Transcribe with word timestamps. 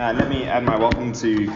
Uh, 0.00 0.14
let 0.14 0.30
me 0.30 0.44
add 0.44 0.64
my 0.64 0.78
welcome 0.78 1.12
to 1.12 1.46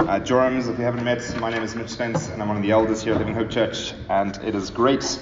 uh, 0.00 0.20
Joram's. 0.20 0.68
If 0.68 0.76
you 0.76 0.84
haven't 0.84 1.04
met, 1.04 1.40
my 1.40 1.48
name 1.48 1.62
is 1.62 1.74
Mitch 1.74 1.88
Spence, 1.88 2.28
and 2.28 2.42
I'm 2.42 2.48
one 2.48 2.58
of 2.58 2.62
the 2.62 2.70
elders 2.70 3.02
here 3.02 3.14
at 3.14 3.18
Living 3.18 3.32
Hope 3.32 3.48
Church. 3.48 3.94
And 4.10 4.36
it 4.44 4.54
is 4.54 4.68
great 4.68 5.18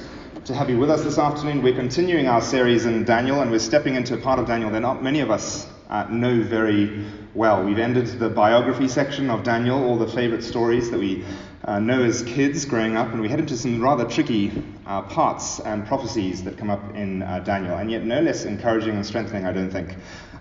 to 0.47 0.53
have 0.53 0.69
you 0.69 0.81
with 0.81 0.91
us 0.91 1.05
this 1.05 1.17
afternoon. 1.17 1.63
We're 1.63 1.77
continuing 1.77 2.27
our 2.27 2.43
series 2.43 2.85
in 2.85 3.05
Daniel, 3.05 3.41
and 3.41 3.53
we're 3.53 3.61
stepping 3.61 3.95
into 3.95 4.15
a 4.15 4.17
part 4.17 4.41
of 4.41 4.49
Daniel 4.49 4.69
that 4.71 4.81
not 4.81 5.01
many 5.01 5.21
of 5.21 5.31
us 5.31 5.69
uh, 5.91 6.09
know 6.11 6.43
very 6.43 7.07
well. 7.35 7.63
We've 7.63 7.79
ended 7.79 8.19
the 8.19 8.29
biography 8.29 8.89
section 8.89 9.31
of 9.31 9.45
Daniel, 9.45 9.81
all 9.85 9.97
the 9.97 10.09
favorite 10.09 10.43
stories 10.43 10.91
that 10.91 10.99
we 10.99 11.25
uh, 11.63 11.79
know 11.79 12.03
as 12.03 12.25
kids 12.25 12.65
growing 12.65 12.97
up, 12.97 13.13
and 13.13 13.21
we 13.21 13.29
head 13.29 13.39
into 13.39 13.57
some 13.57 13.81
rather 13.81 14.07
tricky 14.07 14.61
uh, 14.87 15.03
parts 15.03 15.61
and 15.61 15.87
prophecies 15.87 16.43
that 16.43 16.59
come 16.59 16.69
up 16.69 16.97
in 16.97 17.23
uh, 17.23 17.39
Daniel, 17.39 17.77
and 17.77 17.93
yet 17.93 18.03
no 18.03 18.21
less 18.21 18.45
encouraging 18.45 18.97
and 18.97 19.07
strengthening, 19.07 19.47
I 19.47 19.53
don't 19.53 19.71
think. 19.71 19.95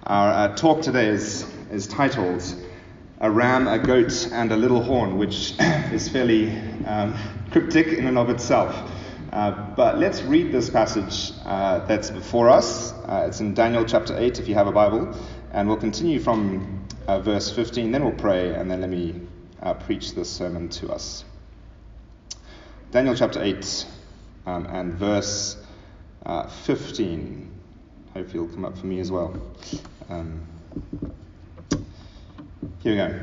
Our 0.07 0.31
uh, 0.31 0.55
talk 0.55 0.81
today 0.81 1.09
is, 1.09 1.45
is 1.71 1.85
titled 1.85 2.43
A 3.19 3.29
Ram, 3.29 3.67
a 3.67 3.77
Goat, 3.77 4.29
and 4.31 4.51
a 4.51 4.57
Little 4.57 4.81
Horn, 4.81 5.19
which 5.19 5.53
is 5.59 6.09
fairly 6.09 6.57
um, 6.87 7.15
cryptic 7.51 7.85
in 7.85 8.07
and 8.07 8.17
of 8.17 8.31
itself. 8.31 8.75
Uh, 9.31 9.51
but 9.75 9.99
let's 9.99 10.23
read 10.23 10.51
this 10.51 10.71
passage 10.71 11.33
uh, 11.45 11.85
that's 11.85 12.09
before 12.09 12.49
us. 12.49 12.93
Uh, 12.93 13.25
it's 13.27 13.41
in 13.41 13.53
Daniel 13.53 13.85
chapter 13.85 14.17
8, 14.17 14.39
if 14.39 14.47
you 14.47 14.55
have 14.55 14.65
a 14.65 14.71
Bible. 14.71 15.15
And 15.51 15.67
we'll 15.67 15.77
continue 15.77 16.19
from 16.19 16.83
uh, 17.07 17.19
verse 17.19 17.51
15, 17.51 17.91
then 17.91 18.03
we'll 18.03 18.13
pray, 18.13 18.55
and 18.55 18.71
then 18.71 18.81
let 18.81 18.89
me 18.89 19.21
uh, 19.61 19.75
preach 19.75 20.15
this 20.15 20.31
sermon 20.31 20.67
to 20.69 20.91
us. 20.91 21.25
Daniel 22.89 23.13
chapter 23.13 23.41
8 23.41 23.85
um, 24.47 24.65
and 24.65 24.95
verse 24.95 25.57
15. 26.65 27.50
Hopefully, 28.13 28.43
it'll 28.43 28.53
come 28.53 28.65
up 28.65 28.77
for 28.77 28.87
me 28.87 28.99
as 28.99 29.09
well. 29.09 29.33
Um, 30.09 30.45
here 32.79 32.91
we 32.91 32.95
go. 32.95 33.19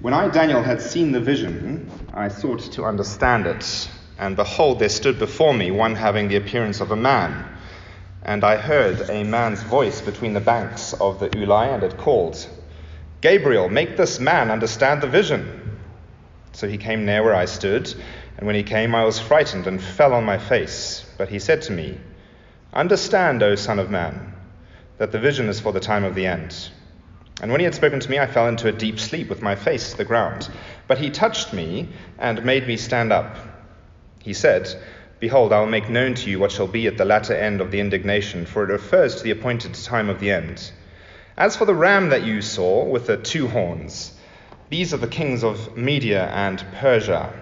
When 0.00 0.14
I, 0.14 0.28
Daniel, 0.28 0.62
had 0.62 0.80
seen 0.80 1.12
the 1.12 1.20
vision, 1.20 1.90
I 2.14 2.28
sought 2.28 2.60
to 2.72 2.84
understand 2.84 3.46
it. 3.46 3.90
And 4.18 4.34
behold, 4.34 4.78
there 4.78 4.88
stood 4.88 5.18
before 5.18 5.52
me 5.52 5.70
one 5.70 5.94
having 5.94 6.28
the 6.28 6.36
appearance 6.36 6.80
of 6.80 6.90
a 6.90 6.96
man. 6.96 7.44
And 8.22 8.42
I 8.42 8.56
heard 8.56 9.10
a 9.10 9.22
man's 9.22 9.62
voice 9.62 10.00
between 10.00 10.32
the 10.32 10.40
banks 10.40 10.94
of 10.94 11.20
the 11.20 11.28
Ulai, 11.30 11.74
and 11.74 11.82
it 11.82 11.98
called, 11.98 12.48
Gabriel, 13.20 13.68
make 13.68 13.96
this 13.96 14.18
man 14.18 14.50
understand 14.50 15.02
the 15.02 15.08
vision. 15.08 15.78
So 16.52 16.66
he 16.66 16.78
came 16.78 17.04
near 17.04 17.22
where 17.22 17.34
I 17.34 17.44
stood, 17.44 17.94
and 18.38 18.46
when 18.46 18.56
he 18.56 18.62
came, 18.62 18.94
I 18.94 19.04
was 19.04 19.20
frightened 19.20 19.66
and 19.66 19.82
fell 19.82 20.14
on 20.14 20.24
my 20.24 20.38
face. 20.38 21.04
But 21.18 21.28
he 21.28 21.38
said 21.38 21.62
to 21.62 21.72
me, 21.72 21.98
Understand, 22.76 23.42
O 23.42 23.54
Son 23.54 23.78
of 23.78 23.90
Man, 23.90 24.34
that 24.98 25.10
the 25.10 25.18
vision 25.18 25.48
is 25.48 25.58
for 25.58 25.72
the 25.72 25.80
time 25.80 26.04
of 26.04 26.14
the 26.14 26.26
end. 26.26 26.68
And 27.40 27.50
when 27.50 27.58
he 27.58 27.64
had 27.64 27.74
spoken 27.74 28.00
to 28.00 28.10
me, 28.10 28.18
I 28.18 28.26
fell 28.26 28.48
into 28.48 28.68
a 28.68 28.72
deep 28.72 29.00
sleep 29.00 29.30
with 29.30 29.40
my 29.40 29.54
face 29.54 29.92
to 29.92 29.96
the 29.96 30.04
ground. 30.04 30.50
But 30.86 30.98
he 30.98 31.08
touched 31.08 31.54
me 31.54 31.88
and 32.18 32.44
made 32.44 32.66
me 32.66 32.76
stand 32.76 33.14
up. 33.14 33.34
He 34.22 34.34
said, 34.34 34.68
Behold, 35.20 35.54
I 35.54 35.60
will 35.60 35.68
make 35.68 35.88
known 35.88 36.12
to 36.16 36.28
you 36.28 36.38
what 36.38 36.52
shall 36.52 36.66
be 36.66 36.86
at 36.86 36.98
the 36.98 37.06
latter 37.06 37.32
end 37.32 37.62
of 37.62 37.70
the 37.70 37.80
indignation, 37.80 38.44
for 38.44 38.62
it 38.62 38.70
refers 38.70 39.14
to 39.16 39.22
the 39.22 39.30
appointed 39.30 39.72
time 39.72 40.10
of 40.10 40.20
the 40.20 40.30
end. 40.30 40.70
As 41.38 41.56
for 41.56 41.64
the 41.64 41.74
ram 41.74 42.10
that 42.10 42.24
you 42.24 42.42
saw 42.42 42.84
with 42.84 43.06
the 43.06 43.16
two 43.16 43.48
horns, 43.48 44.12
these 44.68 44.92
are 44.92 44.98
the 44.98 45.08
kings 45.08 45.42
of 45.42 45.78
Media 45.78 46.26
and 46.26 46.62
Persia, 46.74 47.32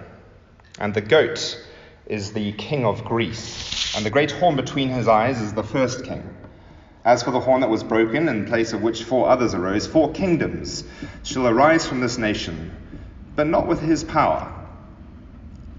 and 0.79 0.93
the 0.93 1.01
goat 1.01 1.61
is 2.07 2.33
the 2.33 2.51
king 2.53 2.85
of 2.85 3.03
Greece, 3.03 3.95
and 3.95 4.05
the 4.05 4.11
great 4.11 4.31
horn 4.31 4.55
between 4.55 4.89
his 4.89 5.07
eyes 5.07 5.41
is 5.41 5.53
the 5.53 5.63
first 5.63 6.03
king. 6.03 6.23
As 7.03 7.23
for 7.23 7.31
the 7.31 7.39
horn 7.39 7.61
that 7.61 7.69
was 7.69 7.83
broken, 7.83 8.29
in 8.29 8.45
place 8.45 8.73
of 8.73 8.81
which 8.81 9.03
four 9.03 9.27
others 9.27 9.53
arose, 9.53 9.87
four 9.87 10.11
kingdoms 10.11 10.83
shall 11.23 11.47
arise 11.47 11.87
from 11.87 12.01
this 12.01 12.17
nation, 12.17 12.71
but 13.35 13.47
not 13.47 13.67
with 13.67 13.81
his 13.81 14.03
power. 14.03 14.51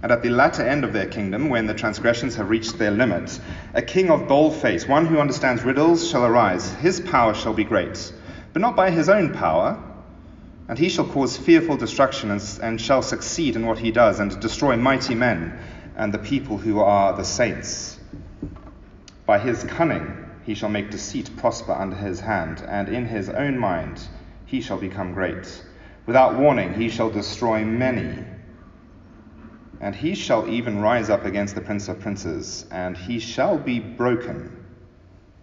And 0.03 0.13
at 0.13 0.23
the 0.23 0.31
latter 0.31 0.63
end 0.63 0.85
of 0.85 0.93
their 0.93 1.07
kingdom, 1.07 1.49
when 1.49 1.67
the 1.67 1.75
transgressions 1.75 2.37
have 2.37 2.51
reached 2.51 2.79
their 2.79 2.91
limit, 2.91 3.41
a 3.75 3.83
king 3.83 4.11
of 4.11 4.29
bold 4.29 4.55
face, 4.55 4.87
one 4.87 5.07
who 5.07 5.19
understands 5.19 5.63
riddles, 5.63 6.09
shall 6.09 6.25
arise. 6.25 6.73
His 6.75 7.01
power 7.01 7.35
shall 7.35 7.55
be 7.55 7.65
great, 7.65 8.13
but 8.53 8.63
not 8.63 8.77
by 8.77 8.91
his 8.91 9.09
own 9.09 9.33
power. 9.33 9.83
And 10.69 10.79
he 10.79 10.89
shall 10.89 11.07
cause 11.07 11.37
fearful 11.37 11.77
destruction, 11.77 12.31
and, 12.31 12.43
and 12.63 12.81
shall 12.81 13.03
succeed 13.03 13.57
in 13.57 13.67
what 13.67 13.79
he 13.79 13.91
does, 13.93 14.21
and 14.21 14.39
destroy 14.41 14.77
mighty 14.77 15.15
men 15.15 15.59
and 15.97 16.13
the 16.13 16.19
people 16.19 16.59
who 16.59 16.79
are 16.81 17.17
the 17.17 17.25
saints. 17.25 17.99
By 19.25 19.39
his 19.39 19.65
cunning 19.65 20.25
he 20.45 20.55
shall 20.55 20.69
make 20.69 20.91
deceit 20.91 21.37
prosper 21.37 21.73
under 21.73 21.97
his 21.97 22.21
hand, 22.21 22.63
and 22.69 22.89
in 22.89 23.07
his 23.07 23.29
own 23.29 23.59
mind 23.59 24.01
he 24.45 24.61
shall 24.61 24.79
become 24.79 25.15
great. 25.15 25.63
Without 26.07 26.39
warning 26.39 26.75
he 26.75 26.89
shall 26.89 27.11
destroy 27.11 27.65
many. 27.65 28.25
And 29.81 29.95
he 29.95 30.15
shall 30.15 30.49
even 30.49 30.81
rise 30.81 31.11
up 31.11 31.25
against 31.25 31.55
the 31.55 31.61
prince 31.61 31.89
of 31.89 32.01
princes, 32.01 32.67
and 32.71 32.97
he 32.97 33.19
shall 33.19 33.59
be 33.59 33.81
broken, 33.81 34.65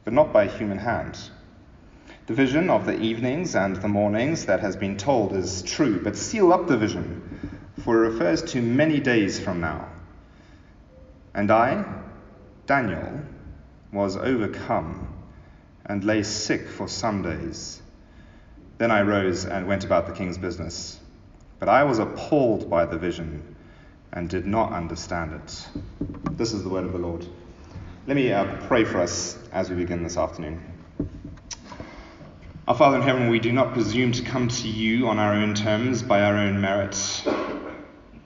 but 0.06 0.14
not 0.14 0.32
by 0.32 0.48
human 0.48 0.78
hand. 0.78 1.20
The 2.26 2.34
vision 2.34 2.70
of 2.70 2.86
the 2.86 2.98
evenings 2.98 3.56
and 3.56 3.76
the 3.76 3.90
mornings 3.90 4.46
that 4.46 4.62
has 4.62 4.78
been 4.78 4.96
told 4.96 5.34
is 5.34 5.62
true, 5.64 6.02
but 6.02 6.16
seal 6.16 6.54
up 6.54 6.68
the 6.68 6.78
vision, 6.78 7.60
for 7.84 8.06
it 8.06 8.10
refers 8.10 8.42
to 8.54 8.62
many 8.62 9.02
days 9.02 9.40
from 9.40 9.60
now. 9.60 9.90
And 11.34 11.52
I, 11.52 11.84
Daniel, 12.68 13.22
was 13.92 14.18
overcome 14.18 15.08
and 15.86 16.04
lay 16.04 16.24
sick 16.24 16.68
for 16.68 16.88
some 16.88 17.22
days. 17.22 17.82
Then 18.78 18.92
I 18.92 19.02
rose 19.02 19.46
and 19.46 19.68
went 19.68 19.84
about 19.84 20.08
the 20.08 20.14
king's 20.14 20.38
business. 20.38 21.00
But 21.60 21.70
I 21.70 21.84
was 21.84 22.00
appalled 22.00 22.70
by 22.70 22.86
the 22.86 22.98
vision 22.98 23.56
and 24.12 24.30
did 24.30 24.46
not 24.46 24.72
understand 24.74 25.34
it. 25.34 25.68
This 26.32 26.54
is 26.54 26.64
the 26.64 26.70
word 26.70 26.84
of 26.84 26.92
the 26.92 27.00
Lord. 27.00 27.26
Let 28.06 28.16
me 28.16 28.32
uh, 28.32 28.58
pray 28.68 28.84
for 28.84 29.00
us 29.00 29.38
as 29.52 29.70
we 29.70 29.78
begin 29.78 30.04
this 30.04 30.18
afternoon. 30.18 30.62
Our 32.68 32.76
Father 32.76 32.98
in 32.98 33.04
heaven, 33.04 33.30
we 33.30 33.40
do 33.40 33.52
not 33.52 33.74
presume 33.74 34.12
to 34.14 34.24
come 34.24 34.48
to 34.48 34.68
you 34.68 35.08
on 35.08 35.20
our 35.20 35.34
own 35.34 35.54
terms 35.54 36.02
by 36.04 36.22
our 36.22 36.36
own 36.36 36.62
merit, 36.62 36.96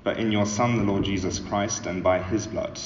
but 0.08 0.20
in 0.20 0.32
your 0.32 0.46
Son, 0.46 0.78
the 0.78 0.90
Lord 0.90 1.04
Jesus 1.04 1.38
Christ, 1.38 1.86
and 1.86 2.02
by 2.02 2.24
his 2.24 2.48
blood. 2.48 2.80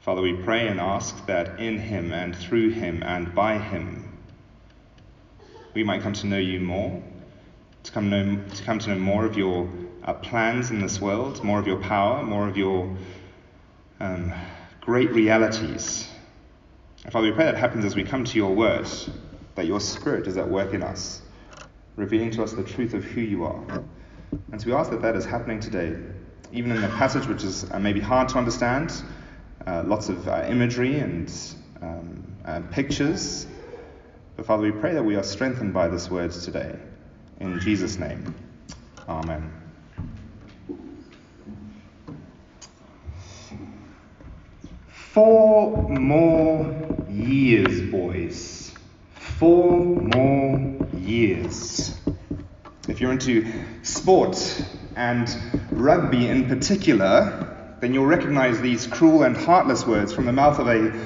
Father, 0.00 0.20
we 0.20 0.34
pray 0.34 0.68
and 0.68 0.78
ask 0.78 1.24
that 1.24 1.58
in 1.58 1.78
him 1.78 2.12
and 2.12 2.36
through 2.36 2.68
him 2.68 3.02
and 3.02 3.34
by 3.34 3.56
him 3.56 4.06
we 5.72 5.82
might 5.82 6.02
come 6.02 6.12
to 6.12 6.26
know 6.26 6.36
you 6.36 6.60
more, 6.60 7.02
to 7.82 7.92
come, 7.92 8.10
know, 8.10 8.38
to, 8.54 8.62
come 8.62 8.78
to 8.78 8.90
know 8.90 8.98
more 8.98 9.24
of 9.24 9.38
your 9.38 9.70
uh, 10.04 10.12
plans 10.12 10.70
in 10.70 10.82
this 10.82 11.00
world, 11.00 11.42
more 11.42 11.58
of 11.58 11.66
your 11.66 11.80
power, 11.80 12.22
more 12.22 12.46
of 12.46 12.58
your 12.58 12.94
um, 13.98 14.30
great 14.82 15.10
realities. 15.12 16.06
And 17.04 17.12
Father, 17.14 17.28
we 17.28 17.32
pray 17.32 17.46
that 17.46 17.56
happens 17.56 17.86
as 17.86 17.96
we 17.96 18.04
come 18.04 18.24
to 18.24 18.36
your 18.36 18.54
word, 18.54 18.86
that 19.54 19.64
your 19.64 19.80
spirit 19.80 20.26
is 20.26 20.36
at 20.36 20.46
work 20.46 20.74
in 20.74 20.82
us, 20.82 21.22
revealing 21.96 22.30
to 22.32 22.42
us 22.42 22.52
the 22.52 22.64
truth 22.64 22.92
of 22.92 23.02
who 23.02 23.22
you 23.22 23.44
are. 23.44 23.82
And 24.52 24.60
so 24.60 24.66
we 24.66 24.72
ask 24.72 24.90
that 24.90 25.02
that 25.02 25.16
is 25.16 25.24
happening 25.24 25.60
today, 25.60 25.96
even 26.52 26.72
in 26.72 26.82
a 26.84 26.88
passage 26.88 27.26
which 27.26 27.44
is 27.44 27.70
uh, 27.70 27.78
maybe 27.78 28.00
hard 28.00 28.28
to 28.30 28.38
understand 28.38 28.92
uh, 29.66 29.84
lots 29.86 30.08
of 30.08 30.26
uh, 30.28 30.46
imagery 30.48 30.98
and 30.98 31.32
um, 31.82 32.68
pictures. 32.70 33.46
But 34.36 34.46
Father, 34.46 34.62
we 34.62 34.70
pray 34.70 34.94
that 34.94 35.02
we 35.02 35.16
are 35.16 35.22
strengthened 35.22 35.74
by 35.74 35.88
this 35.88 36.10
word 36.10 36.32
today. 36.32 36.78
In 37.40 37.60
Jesus' 37.60 37.98
name, 37.98 38.34
Amen. 39.08 39.50
Four 44.88 45.88
more 45.88 47.06
years, 47.10 47.80
boys. 47.90 48.72
Four 49.14 49.84
more 49.84 50.76
years. 50.96 51.97
If 52.88 53.02
you're 53.02 53.12
into 53.12 53.46
sport 53.82 54.64
and 54.96 55.28
rugby 55.70 56.26
in 56.26 56.48
particular, 56.48 57.76
then 57.80 57.92
you'll 57.92 58.06
recognize 58.06 58.62
these 58.62 58.86
cruel 58.86 59.24
and 59.24 59.36
heartless 59.36 59.86
words 59.86 60.14
from 60.14 60.24
the 60.24 60.32
mouth 60.32 60.58
of 60.58 60.68
a 60.68 60.98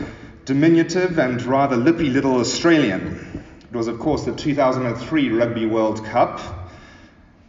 diminutive 0.45 1.19
and 1.19 1.43
rather 1.43 1.77
lippy 1.77 2.09
little 2.09 2.37
Australian. 2.37 3.45
It 3.65 3.77
was, 3.77 3.89
of 3.89 3.99
course, 3.99 4.25
the 4.25 4.33
2003 4.33 5.31
Rugby 5.31 5.67
World 5.67 6.05
Cup, 6.05 6.41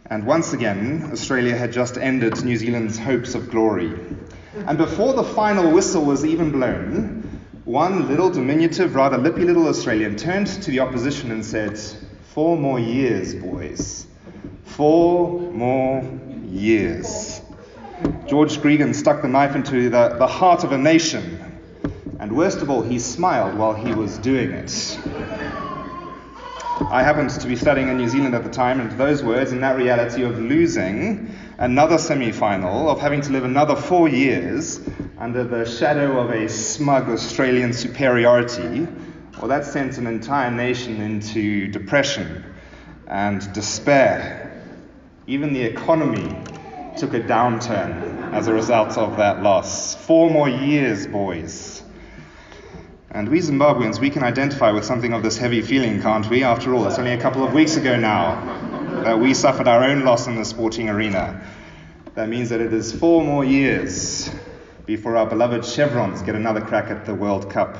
and 0.06 0.26
once 0.26 0.52
again, 0.52 1.10
Australia 1.12 1.56
had 1.56 1.72
just 1.72 1.96
ended 1.96 2.44
New 2.44 2.56
Zealand's 2.56 2.98
hopes 2.98 3.36
of 3.36 3.50
glory. 3.50 3.92
And 4.66 4.76
before 4.76 5.14
the 5.14 5.22
final 5.22 5.70
whistle 5.70 6.04
was 6.04 6.24
even 6.24 6.50
blown, 6.50 7.40
one 7.64 8.08
little 8.08 8.30
diminutive, 8.30 8.96
rather 8.96 9.16
lippy 9.16 9.44
little 9.44 9.68
Australian 9.68 10.16
turned 10.16 10.48
to 10.48 10.72
the 10.72 10.80
opposition 10.80 11.30
and 11.30 11.44
said, 11.44 11.78
Four 12.34 12.56
more 12.56 12.80
years, 12.80 13.32
boys. 13.32 14.08
Four 14.76 15.40
more 15.52 16.02
years. 16.48 17.40
George 18.26 18.58
Gregan 18.58 18.92
stuck 18.92 19.22
the 19.22 19.28
knife 19.28 19.54
into 19.54 19.88
the, 19.88 20.16
the 20.18 20.26
heart 20.26 20.64
of 20.64 20.72
a 20.72 20.78
nation. 20.78 21.62
And 22.18 22.36
worst 22.36 22.58
of 22.58 22.70
all, 22.70 22.82
he 22.82 22.98
smiled 22.98 23.56
while 23.56 23.74
he 23.74 23.94
was 23.94 24.18
doing 24.18 24.50
it. 24.50 24.98
I 26.90 27.04
happened 27.04 27.30
to 27.30 27.46
be 27.46 27.54
studying 27.54 27.86
in 27.86 27.98
New 27.98 28.08
Zealand 28.08 28.34
at 28.34 28.42
the 28.42 28.50
time, 28.50 28.80
and 28.80 28.90
those 28.98 29.22
words 29.22 29.52
and 29.52 29.62
that 29.62 29.76
reality 29.76 30.24
of 30.24 30.40
losing 30.40 31.32
another 31.58 31.96
semi 31.96 32.32
final, 32.32 32.90
of 32.90 32.98
having 32.98 33.20
to 33.20 33.30
live 33.30 33.44
another 33.44 33.76
four 33.76 34.08
years 34.08 34.80
under 35.18 35.44
the 35.44 35.64
shadow 35.64 36.18
of 36.18 36.30
a 36.30 36.48
smug 36.48 37.08
Australian 37.08 37.72
superiority, 37.72 38.88
well, 39.38 39.46
that 39.46 39.66
sent 39.66 39.98
an 39.98 40.08
entire 40.08 40.50
nation 40.50 41.00
into 41.00 41.68
depression 41.68 42.44
and 43.06 43.52
despair. 43.52 44.50
Even 45.26 45.54
the 45.54 45.62
economy 45.62 46.36
took 46.98 47.14
a 47.14 47.20
downturn 47.20 48.32
as 48.34 48.46
a 48.46 48.52
result 48.52 48.98
of 48.98 49.16
that 49.16 49.42
loss. 49.42 49.94
Four 49.94 50.30
more 50.30 50.48
years, 50.48 51.06
boys. 51.06 51.82
And 53.10 53.30
we 53.30 53.38
Zimbabweans, 53.38 53.98
we 54.00 54.10
can 54.10 54.22
identify 54.22 54.72
with 54.72 54.84
something 54.84 55.14
of 55.14 55.22
this 55.22 55.38
heavy 55.38 55.62
feeling, 55.62 56.02
can't 56.02 56.28
we? 56.28 56.44
After 56.44 56.74
all, 56.74 56.86
it's 56.86 56.98
only 56.98 57.12
a 57.12 57.20
couple 57.20 57.42
of 57.42 57.54
weeks 57.54 57.76
ago 57.76 57.96
now 57.96 59.02
that 59.02 59.18
we 59.18 59.32
suffered 59.32 59.66
our 59.66 59.84
own 59.84 60.04
loss 60.04 60.26
in 60.26 60.36
the 60.36 60.44
sporting 60.44 60.90
arena. 60.90 61.42
That 62.16 62.28
means 62.28 62.50
that 62.50 62.60
it 62.60 62.74
is 62.74 62.92
four 62.92 63.24
more 63.24 63.44
years 63.44 64.30
before 64.84 65.16
our 65.16 65.26
beloved 65.26 65.64
Chevrons 65.64 66.20
get 66.22 66.34
another 66.34 66.60
crack 66.60 66.90
at 66.90 67.06
the 67.06 67.14
World 67.14 67.50
Cup. 67.50 67.78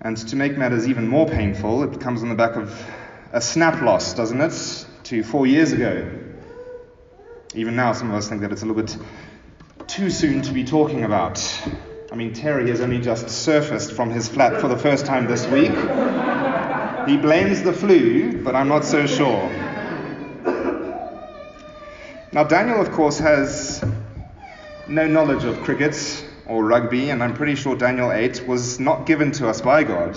And 0.00 0.16
to 0.28 0.36
make 0.36 0.58
matters 0.58 0.86
even 0.88 1.08
more 1.08 1.26
painful, 1.26 1.84
it 1.84 2.00
comes 2.00 2.22
on 2.22 2.28
the 2.28 2.34
back 2.34 2.56
of 2.56 2.86
a 3.32 3.40
snap 3.40 3.80
loss, 3.80 4.12
doesn't 4.12 4.40
it, 4.40 4.86
to 5.12 5.22
four 5.22 5.46
years 5.46 5.72
ago. 5.72 6.10
Even 7.54 7.76
now, 7.76 7.92
some 7.92 8.08
of 8.08 8.16
us 8.16 8.30
think 8.30 8.40
that 8.40 8.50
it's 8.50 8.62
a 8.62 8.64
little 8.64 8.82
bit 8.82 8.96
too 9.86 10.08
soon 10.08 10.40
to 10.40 10.52
be 10.54 10.64
talking 10.64 11.04
about. 11.04 11.38
I 12.10 12.14
mean, 12.14 12.32
Terry 12.32 12.70
has 12.70 12.80
only 12.80 12.98
just 12.98 13.28
surfaced 13.28 13.92
from 13.92 14.08
his 14.08 14.26
flat 14.26 14.58
for 14.58 14.68
the 14.68 14.78
first 14.78 15.04
time 15.04 15.26
this 15.26 15.46
week. 15.48 15.72
He 17.06 17.18
blames 17.18 17.62
the 17.62 17.74
flu, 17.74 18.42
but 18.42 18.56
I'm 18.56 18.68
not 18.68 18.86
so 18.86 19.06
sure. 19.06 19.50
Now, 22.32 22.44
Daniel, 22.44 22.80
of 22.80 22.90
course, 22.92 23.18
has 23.18 23.84
no 24.88 25.06
knowledge 25.06 25.44
of 25.44 25.60
cricket 25.60 26.26
or 26.46 26.64
rugby, 26.64 27.10
and 27.10 27.22
I'm 27.22 27.34
pretty 27.34 27.56
sure 27.56 27.76
Daniel 27.76 28.10
8 28.10 28.46
was 28.46 28.80
not 28.80 29.04
given 29.04 29.30
to 29.32 29.50
us 29.50 29.60
by 29.60 29.84
God 29.84 30.16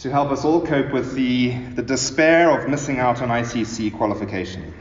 to 0.00 0.10
help 0.10 0.30
us 0.30 0.46
all 0.46 0.64
cope 0.66 0.92
with 0.92 1.12
the, 1.12 1.50
the 1.74 1.82
despair 1.82 2.58
of 2.58 2.70
missing 2.70 2.98
out 2.98 3.20
on 3.20 3.28
ICC 3.28 3.94
qualification. 3.94 4.72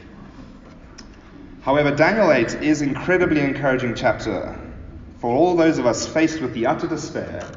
However, 1.61 1.93
Daniel 1.93 2.31
8 2.31 2.63
is 2.63 2.81
an 2.81 2.89
incredibly 2.89 3.41
encouraging 3.41 3.95
chapter 3.95 4.57
for 5.19 5.29
all 5.35 5.57
those 5.57 5.77
of 5.77 5.85
us 5.85 6.07
faced 6.07 6.39
with 6.39 6.53
the 6.53 6.65
utter 6.67 6.87
despair 6.87 7.51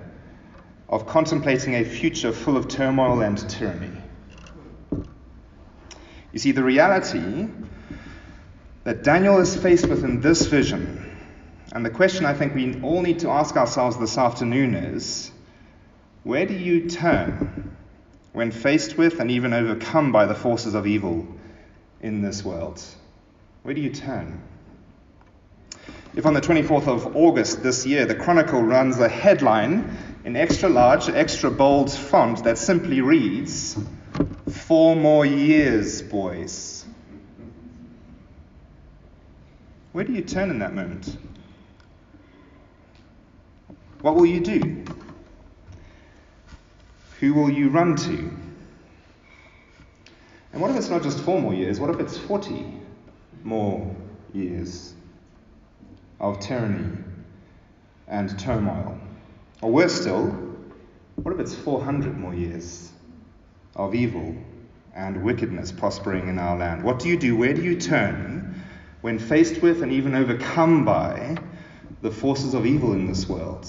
of 0.89 1.07
contemplating 1.07 1.77
a 1.77 1.85
future 1.85 2.33
full 2.33 2.57
of 2.57 2.67
turmoil 2.67 3.21
and 3.21 3.49
tyranny. 3.49 3.97
You 6.33 6.39
see, 6.41 6.51
the 6.51 6.65
reality 6.65 7.49
that 8.83 9.05
Daniel 9.05 9.39
is 9.39 9.55
faced 9.55 9.87
with 9.87 10.03
in 10.03 10.21
this 10.21 10.47
vision, 10.47 11.17
and 11.73 11.87
the 11.87 11.91
question 11.91 12.27
I 12.27 12.35
think 12.35 12.57
we 12.57 12.81
all 12.83 13.03
need 13.03 13.21
to 13.21 13.31
ask 13.31 13.57
ourselves 13.57 13.97
this 13.99 14.19
afternoon 14.19 14.75
is 14.75 15.31
where 16.25 16.47
do 16.47 16.55
you 16.55 16.89
turn 16.89 17.77
when 18.33 18.51
faced 18.51 18.97
with 18.97 19.21
and 19.21 19.31
even 19.31 19.53
overcome 19.53 20.13
by 20.13 20.27
the 20.27 20.35
forces 20.35 20.75
of 20.75 20.87
evil 20.87 21.27
in 22.01 22.23
this 22.23 22.45
world? 22.45 22.83
Where 23.63 23.75
do 23.75 23.81
you 23.81 23.91
turn? 23.91 24.41
If 26.15 26.27
on 26.27 26.35
the 26.35 26.41
24th 26.41 26.89
of 26.89 27.17
August 27.17 27.63
this 27.63 27.87
year, 27.87 28.07
the 28.07 28.15
Chronicle 28.15 28.63
runs 28.63 28.99
a 29.01 29.09
headline 29.09 29.97
in 30.25 30.37
extra 30.37 30.69
large, 30.69 31.09
extra 31.09 31.51
bold 31.51 31.91
font 31.91 32.45
that 32.45 32.59
simply 32.59 33.01
reads, 33.01 33.79
Four 34.51 34.95
more 34.95 35.25
years, 35.25 36.03
boys. 36.03 36.85
Where 39.93 40.05
do 40.05 40.13
you 40.13 40.23
turn 40.23 40.51
in 40.51 40.59
that 40.61 40.75
moment? 40.75 41.17
What 44.01 44.15
will 44.15 44.27
you 44.27 44.41
do? 44.41 44.85
Who 47.23 47.33
will 47.33 47.51
you 47.51 47.71
run 47.71 47.97
to? 47.97 48.31
And 50.53 50.61
what 50.61 50.71
if 50.71 50.77
it's 50.77 50.91
not 50.91 51.03
just 51.03 51.19
four 51.21 51.41
more 51.41 51.55
years? 51.55 51.81
What 51.81 51.89
if 51.89 51.99
it's 51.99 52.19
40 52.19 52.67
more 53.43 53.97
years? 54.35 54.93
of 56.23 56.39
tyranny 56.39 56.97
and 58.09 58.39
turmoil? 58.39 58.97
Or 59.61 59.71
worse 59.71 60.01
still, 60.01 60.27
what 61.17 61.35
if 61.35 61.41
it's 61.41 61.55
400 61.55 62.17
more 62.17 62.35
years 62.35 62.91
of 63.77 63.95
evil 63.95 64.35
and 64.95 65.23
wickedness 65.23 65.73
prospering 65.73 66.29
in 66.29 66.39
our 66.39 66.57
land? 66.57 66.83
What 66.83 67.01
do 67.01 67.09
you 67.09 67.19
do? 67.19 67.37
Where 67.37 67.53
do 67.53 67.63
you 67.63 67.79
turn 67.79 68.63
when 69.03 69.19
faced 69.19 69.61
with 69.61 69.83
and 69.83 69.93
even 69.93 70.15
overcome 70.15 70.85
by 70.85 71.37
the 72.01 72.11
forces 72.11 72.55
of 72.55 72.65
evil 72.65 72.93
in 72.93 73.07
this 73.07 73.29
world? 73.29 73.69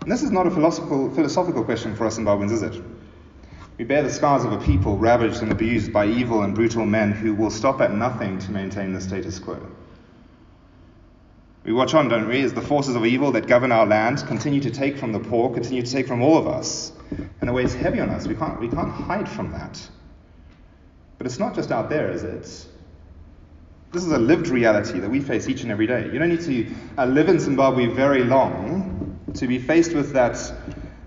And 0.00 0.10
this 0.10 0.22
is 0.22 0.30
not 0.30 0.46
a 0.46 0.50
philosophical, 0.50 1.10
philosophical 1.14 1.64
question 1.64 1.94
for 1.94 2.06
us 2.06 2.18
Zimbabweans, 2.18 2.52
is 2.52 2.62
it? 2.62 2.82
We 3.78 3.84
bear 3.84 4.02
the 4.02 4.10
scars 4.10 4.44
of 4.44 4.52
a 4.52 4.58
people 4.58 4.98
ravaged 4.98 5.40
and 5.40 5.52
abused 5.52 5.92
by 5.92 6.06
evil 6.06 6.42
and 6.42 6.52
brutal 6.54 6.84
men 6.84 7.12
who 7.12 7.32
will 7.32 7.50
stop 7.50 7.80
at 7.80 7.94
nothing 7.94 8.38
to 8.40 8.50
maintain 8.50 8.92
the 8.92 9.00
status 9.00 9.38
quo. 9.38 9.60
We 11.62 11.72
watch 11.72 11.94
on, 11.94 12.08
don't 12.08 12.26
we, 12.26 12.42
as 12.42 12.52
the 12.52 12.62
forces 12.62 12.96
of 12.96 13.06
evil 13.06 13.30
that 13.32 13.46
govern 13.46 13.70
our 13.70 13.86
land 13.86 14.24
continue 14.26 14.60
to 14.62 14.70
take 14.70 14.96
from 14.96 15.12
the 15.12 15.20
poor, 15.20 15.52
continue 15.52 15.82
to 15.82 15.90
take 15.90 16.08
from 16.08 16.22
all 16.22 16.36
of 16.36 16.48
us. 16.48 16.92
And 17.40 17.48
it 17.48 17.52
weighs 17.52 17.74
heavy 17.74 18.00
on 18.00 18.10
us. 18.10 18.26
We 18.26 18.34
can't, 18.34 18.58
we 18.58 18.68
can't 18.68 18.90
hide 18.90 19.28
from 19.28 19.52
that. 19.52 19.80
But 21.18 21.26
it's 21.26 21.38
not 21.38 21.54
just 21.54 21.70
out 21.70 21.88
there, 21.88 22.10
is 22.10 22.24
it? 22.24 22.66
This 23.92 24.04
is 24.04 24.12
a 24.12 24.18
lived 24.18 24.48
reality 24.48 24.98
that 24.98 25.10
we 25.10 25.20
face 25.20 25.48
each 25.48 25.62
and 25.62 25.70
every 25.70 25.86
day. 25.86 26.10
You 26.12 26.18
don't 26.18 26.30
need 26.30 26.40
to 26.42 26.74
uh, 26.96 27.06
live 27.06 27.28
in 27.28 27.38
Zimbabwe 27.38 27.86
very 27.86 28.24
long 28.24 28.97
to 29.34 29.46
be 29.46 29.58
faced 29.58 29.94
with 29.94 30.12
that, 30.12 30.52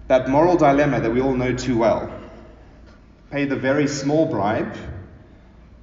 that 0.08 0.30
moral 0.30 0.58
dilemma 0.58 1.00
that 1.00 1.12
we 1.12 1.22
all 1.22 1.34
know 1.34 1.54
too 1.54 1.78
well. 1.78 2.12
Pay 3.32 3.46
the 3.46 3.56
very 3.56 3.88
small 3.88 4.26
bribe, 4.26 4.76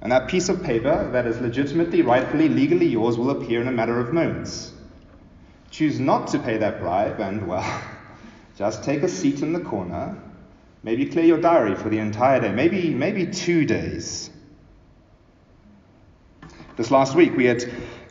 and 0.01 0.11
that 0.11 0.29
piece 0.29 0.49
of 0.49 0.63
paper 0.63 1.09
that 1.11 1.25
is 1.25 1.39
legitimately, 1.41 2.01
rightfully, 2.01 2.47
legally 2.47 2.85
yours 2.85 3.17
will 3.17 3.31
appear 3.31 3.61
in 3.61 3.67
a 3.67 3.71
matter 3.71 3.99
of 3.99 4.13
moments. 4.13 4.71
Choose 5.71 5.99
not 5.99 6.27
to 6.29 6.39
pay 6.39 6.57
that 6.57 6.79
bribe, 6.79 7.19
and, 7.19 7.47
well, 7.47 7.81
just 8.57 8.83
take 8.83 9.03
a 9.03 9.09
seat 9.09 9.41
in 9.41 9.53
the 9.53 9.59
corner. 9.59 10.17
Maybe 10.83 11.05
clear 11.05 11.25
your 11.25 11.41
diary 11.41 11.75
for 11.75 11.89
the 11.89 11.97
entire 11.97 12.39
day, 12.39 12.51
maybe, 12.51 12.93
maybe 12.93 13.25
two 13.25 13.65
days. 13.65 14.29
This 16.77 16.91
last 16.91 17.13
week, 17.15 17.35
we 17.35 17.43
had 17.43 17.69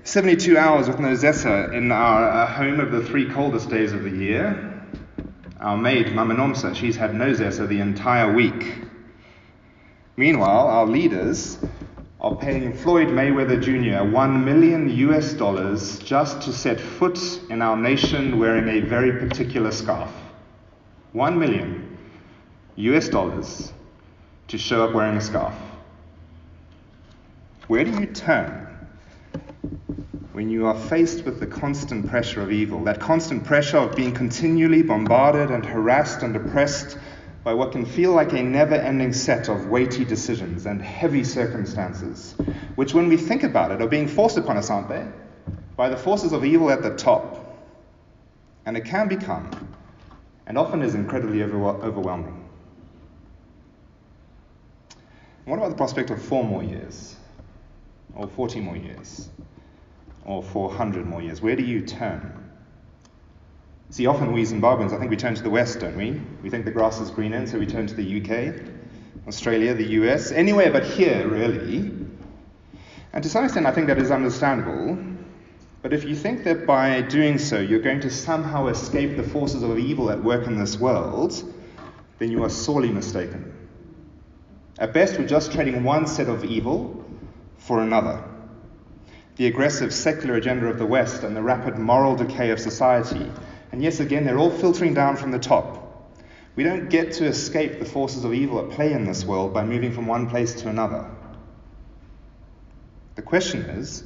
72 0.09 0.57
hours 0.57 0.88
with 0.88 0.99
no 0.99 1.09
ZESA 1.09 1.75
in 1.75 1.93
our 1.93 2.31
uh, 2.31 2.47
home 2.47 2.81
of 2.81 2.91
the 2.91 3.05
three 3.05 3.29
coldest 3.29 3.69
days 3.69 3.93
of 3.93 4.05
the 4.05 4.11
year. 4.11 4.83
Our 5.61 5.77
maid, 5.77 6.15
Mama 6.15 6.35
Nomsa, 6.35 6.75
she's 6.75 6.97
had 6.97 7.15
no 7.15 7.35
ZESA 7.35 7.69
the 7.69 7.81
entire 7.81 8.33
week. 8.33 8.77
Meanwhile, 10.17 10.67
our 10.67 10.87
leaders 10.87 11.59
are 12.23 12.35
paying 12.35 12.73
Floyd 12.73 13.09
Mayweather 13.09 13.62
Jr. 13.62 14.11
1 14.11 14.45
million 14.47 14.88
US 14.88 15.35
dollars 15.35 15.99
just 15.99 16.41
to 16.41 16.55
set 16.55 16.81
foot 16.81 17.21
in 17.50 17.61
our 17.61 17.77
nation 17.77 18.38
wearing 18.38 18.83
a 18.83 18.88
very 18.88 19.12
particular 19.29 19.71
scarf. 19.71 20.11
1 21.12 21.38
million 21.38 21.99
US 22.77 23.11
dollars 23.11 23.75
to 24.47 24.57
show 24.57 24.87
up 24.87 24.95
wearing 24.95 25.19
a 25.19 25.21
scarf. 25.21 25.55
Where 27.67 27.85
do 27.85 27.91
you 27.91 28.07
turn 28.07 28.68
when 30.38 30.49
you 30.49 30.66
are 30.66 30.78
faced 30.78 31.25
with 31.25 31.40
the 31.40 31.47
constant 31.49 32.07
pressure 32.07 32.40
of 32.40 32.52
evil, 32.52 32.85
that 32.85 33.00
constant 33.00 33.42
pressure 33.42 33.76
of 33.76 33.97
being 33.97 34.14
continually 34.14 34.83
bombarded 34.83 35.50
and 35.50 35.66
harassed 35.66 36.23
and 36.23 36.37
oppressed 36.37 36.97
by 37.42 37.52
what 37.52 37.73
can 37.73 37.85
feel 37.85 38.12
like 38.12 38.33
a 38.33 38.40
never 38.40 38.76
ending 38.76 39.12
set 39.12 39.49
of 39.49 39.66
weighty 39.66 40.04
decisions 40.04 40.64
and 40.64 40.80
heavy 40.80 41.25
circumstances, 41.25 42.37
which, 42.76 42.95
when 42.95 43.09
we 43.09 43.16
think 43.16 43.42
about 43.42 43.73
it, 43.73 43.83
are 43.83 43.88
being 43.88 44.07
forced 44.07 44.38
upon 44.38 44.57
us, 44.57 44.71
aren't 44.71 44.88
they? 44.88 45.04
By 45.75 45.88
the 45.88 45.97
forces 45.97 46.33
of 46.33 46.45
evil 46.45 46.71
at 46.71 46.85
the 46.85 46.95
top. 46.95 47.59
And 48.64 48.76
it 48.76 48.85
can 48.85 49.09
become, 49.09 49.50
and 50.47 50.57
often 50.57 50.83
is 50.83 50.95
incredibly 50.95 51.42
overwhelming. 51.42 52.49
what 55.47 55.57
about 55.57 55.71
the 55.71 55.76
prospect 55.76 56.11
of 56.11 56.23
four 56.23 56.45
more 56.45 56.62
years? 56.62 57.16
Or 58.14 58.28
40 58.28 58.61
more 58.61 58.76
years? 58.76 59.30
Or 60.29 60.43
400 60.43 61.07
more 61.07 61.23
years? 61.23 61.41
Where 61.41 61.57
do 61.57 61.63
you 61.63 61.81
turn? 61.81 62.51
See, 63.89 64.05
often 64.05 64.35
we 64.35 64.43
Zimbabweans, 64.43 64.93
I 64.93 64.99
think 64.99 65.11
we 65.11 65.17
turn 65.17 65.35
to 65.37 65.43
the 65.43 65.49
West, 65.49 65.81
don't 65.81 65.97
we? 65.97 66.21
We 66.43 66.51
think 66.51 66.67
the 66.67 66.71
grass 66.71 67.01
is 67.01 67.11
greener, 67.11 67.47
so 67.47 67.59
we 67.59 67.65
turn 67.65 67.87
to 67.87 67.95
the 67.95 68.21
UK, 68.21 68.55
Australia, 69.27 69.73
the 69.73 69.87
US, 70.03 70.31
anywhere 70.31 70.71
but 70.71 70.85
here, 70.85 71.27
really. 71.27 71.91
And 73.15 73.23
to 73.23 73.31
some 73.31 73.47
extent, 73.47 73.65
I 73.65 73.73
think 73.73 73.87
that 73.87 73.97
is 73.97 74.11
understandable. 74.11 74.99
But 75.81 75.95
if 75.95 76.05
you 76.05 76.15
think 76.15 76.45
that 76.45 76.67
by 76.67 77.01
doing 77.01 77.39
so 77.39 77.59
you're 77.59 77.81
going 77.81 78.01
to 78.01 78.11
somehow 78.11 78.67
escape 78.67 79.17
the 79.17 79.23
forces 79.23 79.63
of 79.63 79.79
evil 79.79 80.11
at 80.11 80.23
work 80.23 80.47
in 80.47 80.59
this 80.59 80.79
world, 80.79 81.43
then 82.19 82.31
you 82.31 82.45
are 82.45 82.51
sorely 82.51 82.91
mistaken. 82.91 83.51
At 84.79 84.93
best, 84.93 85.19
we're 85.19 85.27
just 85.27 85.53
trading 85.53 85.85
one 85.85 86.07
set 86.07 86.29
of 86.29 86.45
evil 86.45 87.03
for 87.57 87.81
another. 87.81 88.28
The 89.38 89.47
aggressive 89.47 89.95
secular 89.95 90.35
agenda 90.35 90.66
of 90.66 90.80
the 90.80 90.85
West 90.85 91.23
and 91.23 91.37
the 91.37 91.42
rapid 91.42 91.78
moral 91.78 92.16
decay 92.16 92.50
of 92.50 92.59
society. 92.59 93.30
And 93.71 93.80
yes, 93.80 94.00
again, 94.00 94.25
they're 94.25 94.37
all 94.37 94.50
filtering 94.50 94.95
down 94.95 95.16
from 95.16 95.30
the 95.30 95.38
top. 95.38 96.12
We 96.57 96.64
don't 96.64 96.90
get 96.90 97.12
to 97.12 97.26
escape 97.26 97.78
the 97.78 97.85
forces 97.85 98.25
of 98.25 98.35
evil 98.35 98.59
at 98.59 98.71
play 98.71 98.92
in 98.92 99.04
this 99.04 99.25
world 99.25 99.54
by 99.54 99.64
moving 99.64 99.92
from 99.92 100.09
one 100.09 100.28
place 100.28 100.61
to 100.62 100.68
another. 100.68 101.09
The 103.14 103.23
question 103.23 103.61
is 103.62 104.02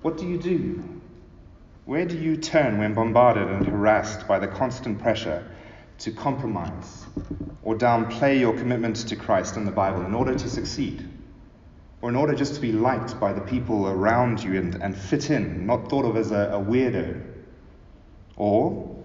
what 0.00 0.16
do 0.16 0.26
you 0.26 0.38
do? 0.38 0.82
Where 1.84 2.06
do 2.06 2.16
you 2.16 2.38
turn 2.38 2.78
when 2.78 2.94
bombarded 2.94 3.48
and 3.48 3.66
harassed 3.66 4.26
by 4.26 4.38
the 4.38 4.48
constant 4.48 5.00
pressure 5.00 5.46
to 5.98 6.12
compromise 6.12 7.04
or 7.62 7.74
downplay 7.74 8.40
your 8.40 8.56
commitment 8.56 8.96
to 9.08 9.16
Christ 9.16 9.58
and 9.58 9.66
the 9.66 9.72
Bible 9.72 10.06
in 10.06 10.14
order 10.14 10.34
to 10.34 10.48
succeed? 10.48 11.06
Or 12.06 12.10
in 12.10 12.14
order 12.14 12.36
just 12.36 12.54
to 12.54 12.60
be 12.60 12.70
liked 12.70 13.18
by 13.18 13.32
the 13.32 13.40
people 13.40 13.88
around 13.88 14.40
you 14.40 14.60
and, 14.60 14.76
and 14.76 14.96
fit 14.96 15.28
in, 15.28 15.66
not 15.66 15.90
thought 15.90 16.04
of 16.04 16.16
as 16.16 16.30
a, 16.30 16.52
a 16.52 16.64
weirdo? 16.64 17.20
Or, 18.36 18.96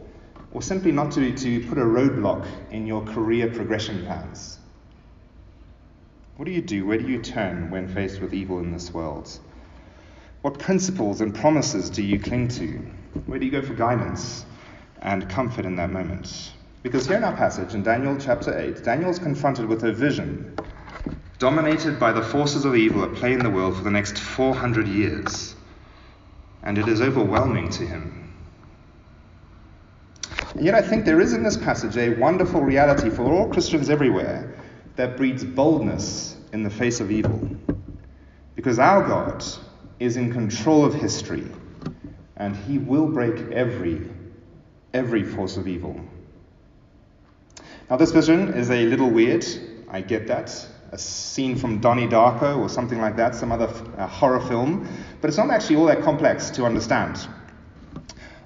or 0.51 0.61
simply 0.61 0.91
not 0.91 1.11
to, 1.13 1.35
to 1.35 1.67
put 1.67 1.79
a 1.79 1.83
roadblock 1.83 2.45
in 2.69 2.85
your 2.85 3.03
career 3.03 3.49
progression 3.49 4.05
plans? 4.05 4.59
What 6.35 6.45
do 6.45 6.51
you 6.51 6.61
do? 6.61 6.85
Where 6.85 6.99
do 6.99 7.07
you 7.07 7.19
turn 7.19 7.71
when 7.71 7.87
faced 7.87 8.21
with 8.21 8.35
evil 8.35 8.59
in 8.59 8.71
this 8.71 8.93
world? 8.93 9.35
What 10.43 10.59
principles 10.59 11.21
and 11.21 11.33
promises 11.33 11.89
do 11.89 12.03
you 12.03 12.19
cling 12.19 12.49
to? 12.49 12.67
Where 13.25 13.39
do 13.39 13.47
you 13.47 13.51
go 13.51 13.63
for 13.63 13.73
guidance 13.73 14.45
and 15.01 15.27
comfort 15.27 15.65
in 15.65 15.75
that 15.77 15.89
moment? 15.89 16.51
Because 16.83 17.07
here 17.07 17.17
in 17.17 17.23
our 17.23 17.35
passage 17.35 17.73
in 17.73 17.81
Daniel 17.81 18.15
chapter 18.19 18.55
8, 18.55 18.83
Daniel 18.83 19.09
is 19.09 19.17
confronted 19.17 19.65
with 19.65 19.85
a 19.85 19.91
vision 19.91 20.55
dominated 21.41 21.99
by 21.99 22.11
the 22.11 22.21
forces 22.21 22.65
of 22.65 22.75
evil 22.75 23.03
at 23.03 23.15
play 23.15 23.33
in 23.33 23.39
the 23.39 23.49
world 23.49 23.75
for 23.75 23.83
the 23.83 23.89
next 23.89 24.15
400 24.19 24.87
years. 24.87 25.55
And 26.61 26.77
it 26.77 26.87
is 26.87 27.01
overwhelming 27.01 27.67
to 27.69 27.83
him. 27.83 28.31
And 30.53 30.63
yet, 30.63 30.75
I 30.75 30.83
think 30.83 31.03
there 31.03 31.19
is 31.19 31.33
in 31.33 31.41
this 31.41 31.57
passage 31.57 31.97
a 31.97 32.09
wonderful 32.09 32.61
reality 32.61 33.09
for 33.09 33.23
all 33.23 33.49
Christians 33.49 33.89
everywhere 33.89 34.55
that 34.97 35.17
breeds 35.17 35.43
boldness 35.43 36.37
in 36.53 36.61
the 36.61 36.69
face 36.69 36.99
of 36.99 37.09
evil. 37.09 37.49
Because 38.53 38.77
our 38.77 39.07
God 39.07 39.43
is 39.99 40.17
in 40.17 40.31
control 40.31 40.85
of 40.85 40.93
history, 40.93 41.47
and 42.37 42.55
he 42.55 42.77
will 42.77 43.07
break 43.07 43.51
every, 43.51 44.07
every 44.93 45.23
force 45.23 45.57
of 45.57 45.67
evil. 45.67 45.99
Now, 47.89 47.97
this 47.97 48.11
vision 48.11 48.53
is 48.53 48.69
a 48.69 48.85
little 48.85 49.09
weird. 49.09 49.43
I 49.89 50.01
get 50.01 50.27
that. 50.27 50.67
A 50.93 50.97
scene 50.97 51.55
from 51.55 51.79
Donnie 51.79 52.07
Darko 52.07 52.57
or 52.57 52.67
something 52.67 52.99
like 52.99 53.15
that, 53.15 53.33
some 53.33 53.51
other 53.51 53.69
uh, 53.97 54.07
horror 54.07 54.41
film. 54.41 54.87
But 55.21 55.29
it's 55.29 55.37
not 55.37 55.49
actually 55.49 55.77
all 55.77 55.85
that 55.85 56.01
complex 56.01 56.49
to 56.51 56.65
understand. 56.65 57.27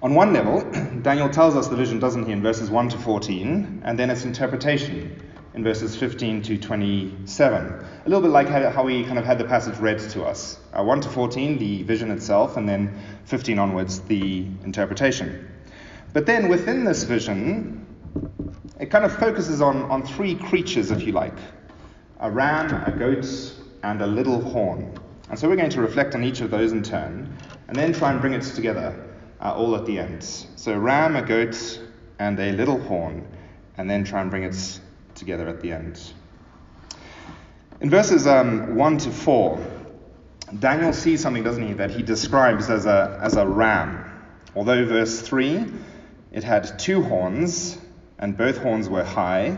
On 0.04 0.14
one 0.14 0.32
level, 0.32 0.62
Daniel 1.02 1.28
tells 1.28 1.56
us 1.56 1.68
the 1.70 1.75
vision, 1.75 2.00
doesn't 2.00 2.28
he, 2.28 2.32
in 2.32 2.44
verses 2.44 2.70
1 2.70 2.90
to 2.90 2.98
14, 3.00 3.82
and 3.84 3.98
then 3.98 4.12
its 4.12 4.25
interpretation 4.25 5.20
in 5.56 5.64
verses 5.64 5.96
15 5.96 6.44
to 6.44 6.58
27. 6.60 7.64
A 7.66 7.88
little 8.06 8.22
bit 8.22 8.30
like 8.30 8.48
how 8.48 8.84
we 8.84 9.04
kind 9.06 9.18
of 9.18 9.25
had 9.25 9.40
the 9.40 9.46
passage 9.46 9.80
read 9.80 9.98
to 9.98 10.24
us. 10.24 10.60
Uh, 10.72 10.84
1 10.84 11.02
to 11.02 11.10
14, 11.10 11.58
the 11.58 11.82
vision 11.82 12.12
itself, 12.12 12.58
and 12.58 12.70
then 12.70 12.96
15 13.24 13.58
onwards, 13.58 14.02
the 14.02 14.46
interpretation. 14.64 15.50
But 16.14 16.28
then 16.28 16.48
within 16.48 16.84
this 16.84 17.04
vision, 17.04 17.88
it 18.80 18.92
kind 18.92 19.04
of 19.04 19.18
focuses 19.18 19.62
on, 19.62 19.82
on 19.84 20.06
three 20.06 20.36
creatures, 20.36 20.92
if 20.92 21.02
you 21.02 21.14
like 21.14 21.34
a 22.19 22.31
ram, 22.31 22.74
a 22.86 22.91
goat, 22.91 23.53
and 23.84 24.01
a 24.01 24.07
little 24.07 24.41
horn. 24.41 24.98
And 25.29 25.38
so 25.38 25.50
we're 25.50 25.55
going 25.55 25.69
to 25.72 25.81
reflect 25.81 26.15
on 26.15 26.24
each 26.24 26.41
of 26.41 26.51
those 26.51 26.72
in 26.72 26.84
turn, 26.84 27.36
and 27.67 27.75
then 27.75 27.93
try 27.93 28.12
and 28.12 28.22
bring 28.22 28.34
it 28.34 28.43
together 28.43 28.95
uh, 29.41 29.53
all 29.53 29.75
at 29.75 29.86
the 29.86 30.00
end. 30.00 30.24
So, 30.55 30.77
ram, 30.77 31.15
a 31.15 31.22
goat, 31.22 31.81
and 32.19 32.39
a 32.39 32.51
little 32.51 32.79
horn, 32.79 33.27
and 33.77 33.89
then 33.89 34.03
try 34.03 34.22
and 34.22 34.29
bring 34.29 34.43
it 34.43 34.79
together 35.15 35.48
at 35.48 35.62
the 35.62 35.72
end. 35.72 36.01
In 37.81 37.89
verses 37.89 38.25
um, 38.27 38.75
1 38.75 38.98
to 39.00 39.12
4, 39.12 39.60
Daniel 40.60 40.93
sees 40.93 41.22
something, 41.22 41.43
doesn't 41.43 41.67
he, 41.67 41.74
that 41.74 41.91
he 41.91 42.03
describes 42.03 42.69
as 42.69 42.86
a, 42.86 43.19
as 43.22 43.36
a 43.36 43.45
ram. 43.45 44.05
Although 44.55 44.86
verse 44.86 45.22
3, 45.22 45.65
it 46.31 46.43
had 46.43 46.79
two 46.79 47.03
horns, 47.03 47.77
and 48.17 48.38
both 48.38 48.57
horns 48.57 48.88
were 48.88 49.03
high, 49.03 49.57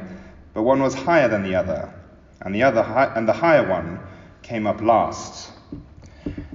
but 0.53 0.63
one 0.63 0.81
was 0.81 0.95
higher 0.95 1.27
than 1.27 1.43
the 1.43 1.55
other, 1.55 1.93
and 2.41 2.53
the 2.53 2.63
other 2.63 2.83
hi- 2.83 3.11
and 3.15 3.27
the 3.27 3.33
higher 3.33 3.67
one 3.67 3.99
came 4.41 4.67
up 4.67 4.81
last. 4.81 5.51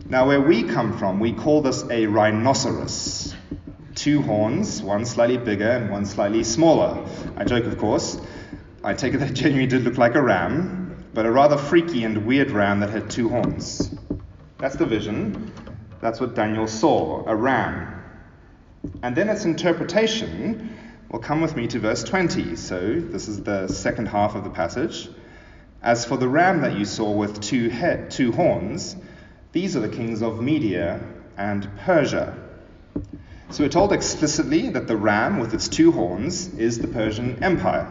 Now, 0.09 0.27
where 0.27 0.41
we 0.41 0.63
come 0.63 0.97
from, 0.99 1.21
we 1.21 1.33
call 1.33 1.63
this 1.63 1.85
a 1.91 2.07
rhinoceros. 2.07 3.35
Two 3.95 4.23
horns, 4.23 4.83
one 4.83 5.05
slightly 5.05 5.39
bigger 5.39 5.71
and 5.71 5.91
one 5.91 6.05
slightly 6.05 6.45
smaller. 6.45 7.07
I 7.37 7.45
joke, 7.45 7.65
of 7.65 7.79
course. 7.79 8.21
I 8.85 8.95
take 8.95 9.15
it 9.15 9.19
that 9.19 9.33
genuinely 9.35 9.67
did 9.67 9.85
look 9.85 9.99
like 9.99 10.15
a 10.15 10.23
ram, 10.23 11.05
but 11.15 11.25
a 11.27 11.31
rather 11.31 11.57
freaky 11.57 12.05
and 12.05 12.27
weird 12.27 12.51
ram 12.51 12.81
that 12.81 12.91
had 12.91 13.09
two 13.11 13.29
horns. 13.29 13.95
That's 14.59 14.77
the 14.77 14.87
vision. 14.87 15.53
That's 16.01 16.21
what 16.21 16.35
Daniel 16.35 16.67
saw 16.67 17.25
a 17.27 17.35
ram. 17.35 18.03
And 19.03 19.15
then 19.15 19.29
its 19.29 19.45
interpretation 19.45 20.77
will 21.11 21.21
come 21.21 21.41
with 21.41 21.55
me 21.55 21.69
to 21.69 21.79
verse 21.79 22.03
20. 22.03 22.57
So, 22.57 23.01
this 23.01 23.29
is 23.29 23.43
the 23.43 23.69
second 23.69 24.09
half 24.09 24.35
of 24.35 24.45
the 24.45 24.51
passage. 24.51 25.09
As 25.83 26.05
for 26.05 26.17
the 26.17 26.29
ram 26.29 26.61
that 26.61 26.79
you 26.79 26.85
saw 26.85 27.11
with 27.11 27.41
two, 27.41 27.69
two 28.09 28.31
horns, 28.31 28.95
these 29.51 29.77
are 29.77 29.81
the 29.81 29.89
kings 29.89 30.23
of 30.23 30.41
Media 30.41 31.01
and 31.37 31.69
Persia. 31.79 32.37
So 33.51 33.65
we're 33.65 33.69
told 33.69 33.93
explicitly 33.93 34.69
that 34.71 34.87
the 34.87 34.97
ram 34.97 35.41
with 35.41 35.53
its 35.53 35.67
two 35.67 35.91
horns 35.91 36.55
is 36.55 36.79
the 36.79 36.87
Persian 36.87 37.43
Empire. 37.43 37.89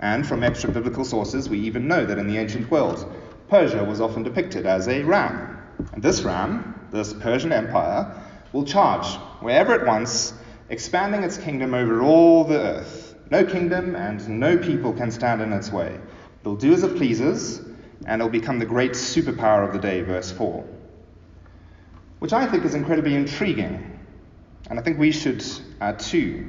And 0.00 0.26
from 0.26 0.44
extra 0.44 0.70
biblical 0.70 1.04
sources, 1.04 1.48
we 1.48 1.58
even 1.60 1.88
know 1.88 2.04
that 2.04 2.18
in 2.18 2.28
the 2.28 2.36
ancient 2.36 2.70
world, 2.70 3.10
Persia 3.48 3.82
was 3.84 4.02
often 4.02 4.22
depicted 4.22 4.66
as 4.66 4.86
a 4.86 5.02
ram. 5.02 5.56
And 5.94 6.02
this 6.02 6.20
ram, 6.22 6.78
this 6.92 7.14
Persian 7.14 7.52
Empire, 7.52 8.14
will 8.52 8.64
charge 8.64 9.06
wherever 9.40 9.74
it 9.74 9.86
wants, 9.86 10.34
expanding 10.68 11.22
its 11.22 11.38
kingdom 11.38 11.72
over 11.72 12.02
all 12.02 12.44
the 12.44 12.58
earth. 12.58 13.14
No 13.30 13.44
kingdom 13.46 13.96
and 13.96 14.28
no 14.28 14.58
people 14.58 14.92
can 14.92 15.10
stand 15.10 15.40
in 15.40 15.54
its 15.54 15.72
way. 15.72 15.98
It'll 16.48 16.56
do 16.56 16.72
as 16.72 16.82
it 16.82 16.96
pleases, 16.96 17.60
and 18.06 18.22
it'll 18.22 18.32
become 18.32 18.58
the 18.58 18.64
great 18.64 18.92
superpower 18.92 19.66
of 19.66 19.74
the 19.74 19.78
day, 19.78 20.00
verse 20.00 20.32
4. 20.32 20.64
Which 22.20 22.32
I 22.32 22.46
think 22.46 22.64
is 22.64 22.74
incredibly 22.74 23.14
intriguing, 23.14 24.00
and 24.70 24.78
I 24.78 24.82
think 24.82 24.98
we 24.98 25.12
should 25.12 25.44
uh, 25.82 25.92
too. 25.92 26.48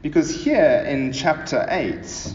Because 0.00 0.34
here 0.34 0.86
in 0.88 1.12
chapter 1.12 1.66
8, 1.68 2.34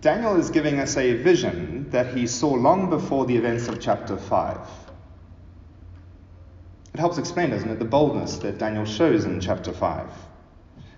Daniel 0.00 0.34
is 0.34 0.50
giving 0.50 0.80
us 0.80 0.96
a 0.96 1.14
vision 1.14 1.88
that 1.90 2.12
he 2.16 2.26
saw 2.26 2.52
long 2.52 2.90
before 2.90 3.24
the 3.24 3.36
events 3.36 3.68
of 3.68 3.80
chapter 3.80 4.16
5. 4.16 4.58
It 6.94 6.98
helps 6.98 7.18
explain, 7.18 7.50
doesn't 7.50 7.70
it, 7.70 7.78
the 7.78 7.84
boldness 7.84 8.38
that 8.38 8.58
Daniel 8.58 8.86
shows 8.86 9.24
in 9.24 9.40
chapter 9.40 9.72
5. 9.72 10.10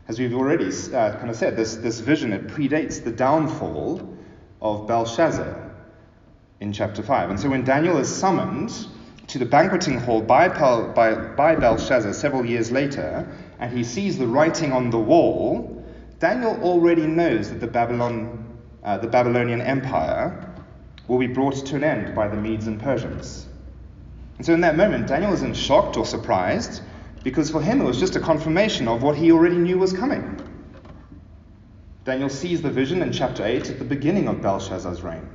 As 0.09 0.19
we've 0.19 0.35
already 0.35 0.69
uh, 0.69 1.13
kind 1.19 1.29
of 1.29 1.37
said, 1.37 1.59
this, 1.59 1.77
this 1.77 2.01
vision, 2.01 2.33
it 2.33 2.47
predates 2.47 3.05
the 3.05 3.13
downfall 3.13 4.17
of 4.61 4.87
Belshazzar 4.87 5.71
in 6.61 6.73
chapter 6.73 7.03
5. 7.03 7.31
And 7.31 7.41
so 7.41 7.49
when 7.49 7.65
Daniel 7.65 7.97
is 7.99 8.15
summoned 8.15 8.87
to 9.29 9.39
the 9.39 9.47
banqueting 9.47 9.99
hall 9.99 10.21
by, 10.21 10.49
by, 10.49 11.15
by 11.15 11.57
Belshazzar 11.57 12.13
several 12.13 12.45
years 12.45 12.71
later, 12.71 13.27
and 13.59 13.77
he 13.77 13.85
sees 13.85 14.19
the 14.19 14.27
writing 14.27 14.73
on 14.73 14.91
the 14.91 14.99
wall, 14.99 15.85
Daniel 16.19 16.59
already 16.63 17.07
knows 17.07 17.49
that 17.51 17.61
the 17.61 17.67
Babylon 17.67 18.51
uh, 18.83 18.99
the 18.99 19.07
Babylonian 19.07 19.61
Empire, 19.61 20.47
will 21.09 21.19
be 21.19 21.27
brought 21.27 21.55
to 21.67 21.77
an 21.77 21.85
end 21.85 22.15
by 22.15 22.29
the 22.29 22.37
Medes 22.37 22.67
and 22.67 22.81
Persians. 22.81 23.47
And 24.39 24.47
so 24.47 24.55
in 24.55 24.61
that 24.63 24.77
moment, 24.77 25.07
Daniel 25.07 25.33
isn't 25.35 25.55
shocked 25.55 25.97
or 25.97 26.07
surprised, 26.07 26.83
because 27.23 27.51
for 27.51 27.61
him 27.61 27.81
it 27.81 27.85
was 27.85 27.99
just 27.99 28.17
a 28.17 28.21
confirmation 28.21 28.89
of 28.89 29.03
what 29.03 29.17
he 29.17 29.33
already 29.33 29.57
knew 29.57 29.79
was 29.79 29.93
coming. 29.93 30.41
Daniel 32.11 32.29
sees 32.29 32.61
the 32.61 32.69
vision 32.69 33.03
in 33.03 33.13
chapter 33.13 33.47
8 33.47 33.71
at 33.71 33.79
the 33.79 33.85
beginning 33.85 34.27
of 34.27 34.43
Belshazzar's 34.43 35.01
reign. 35.03 35.29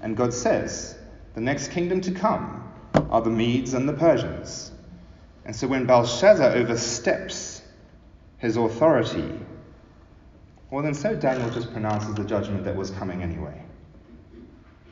And 0.00 0.16
God 0.16 0.32
says, 0.32 0.96
the 1.34 1.40
next 1.40 1.72
kingdom 1.72 2.00
to 2.02 2.12
come 2.12 2.72
are 3.10 3.20
the 3.20 3.30
Medes 3.30 3.74
and 3.74 3.88
the 3.88 3.92
Persians. 3.92 4.70
And 5.44 5.56
so 5.56 5.66
when 5.66 5.84
Belshazzar 5.84 6.52
oversteps 6.52 7.60
his 8.38 8.56
authority 8.56 9.32
well, 10.70 10.84
then 10.84 10.94
so 10.94 11.16
Daniel 11.16 11.50
just 11.50 11.72
pronounces 11.72 12.14
the 12.14 12.24
judgment 12.24 12.62
that 12.62 12.76
was 12.76 12.92
coming 12.92 13.24
anyway. 13.24 13.60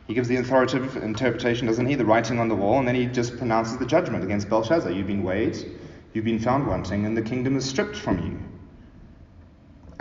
He 0.09 0.15
gives 0.15 0.27
the 0.27 0.39
authoritative 0.39 0.97
interpretation, 0.97 1.69
doesn't 1.69 1.87
he? 1.87 1.95
The 1.95 2.05
writing 2.05 2.41
on 2.41 2.49
the 2.49 2.57
wall, 2.57 2.81
and 2.81 2.89
then 2.89 2.97
he 2.97 3.07
just 3.07 3.39
pronounces 3.39 3.79
the 3.79 3.87
judgment 3.87 4.25
against 4.25 4.49
Belshazzar. 4.49 4.91
You've 4.91 5.07
been 5.07 5.23
weighed, 5.23 5.79
you've 6.13 6.25
been 6.25 6.41
found 6.41 6.67
wanting, 6.67 7.07
and 7.07 7.17
the 7.17 7.23
kingdom 7.23 7.57
is 7.57 7.65
stripped 7.65 7.95
from 7.95 8.19
you. 8.19 8.54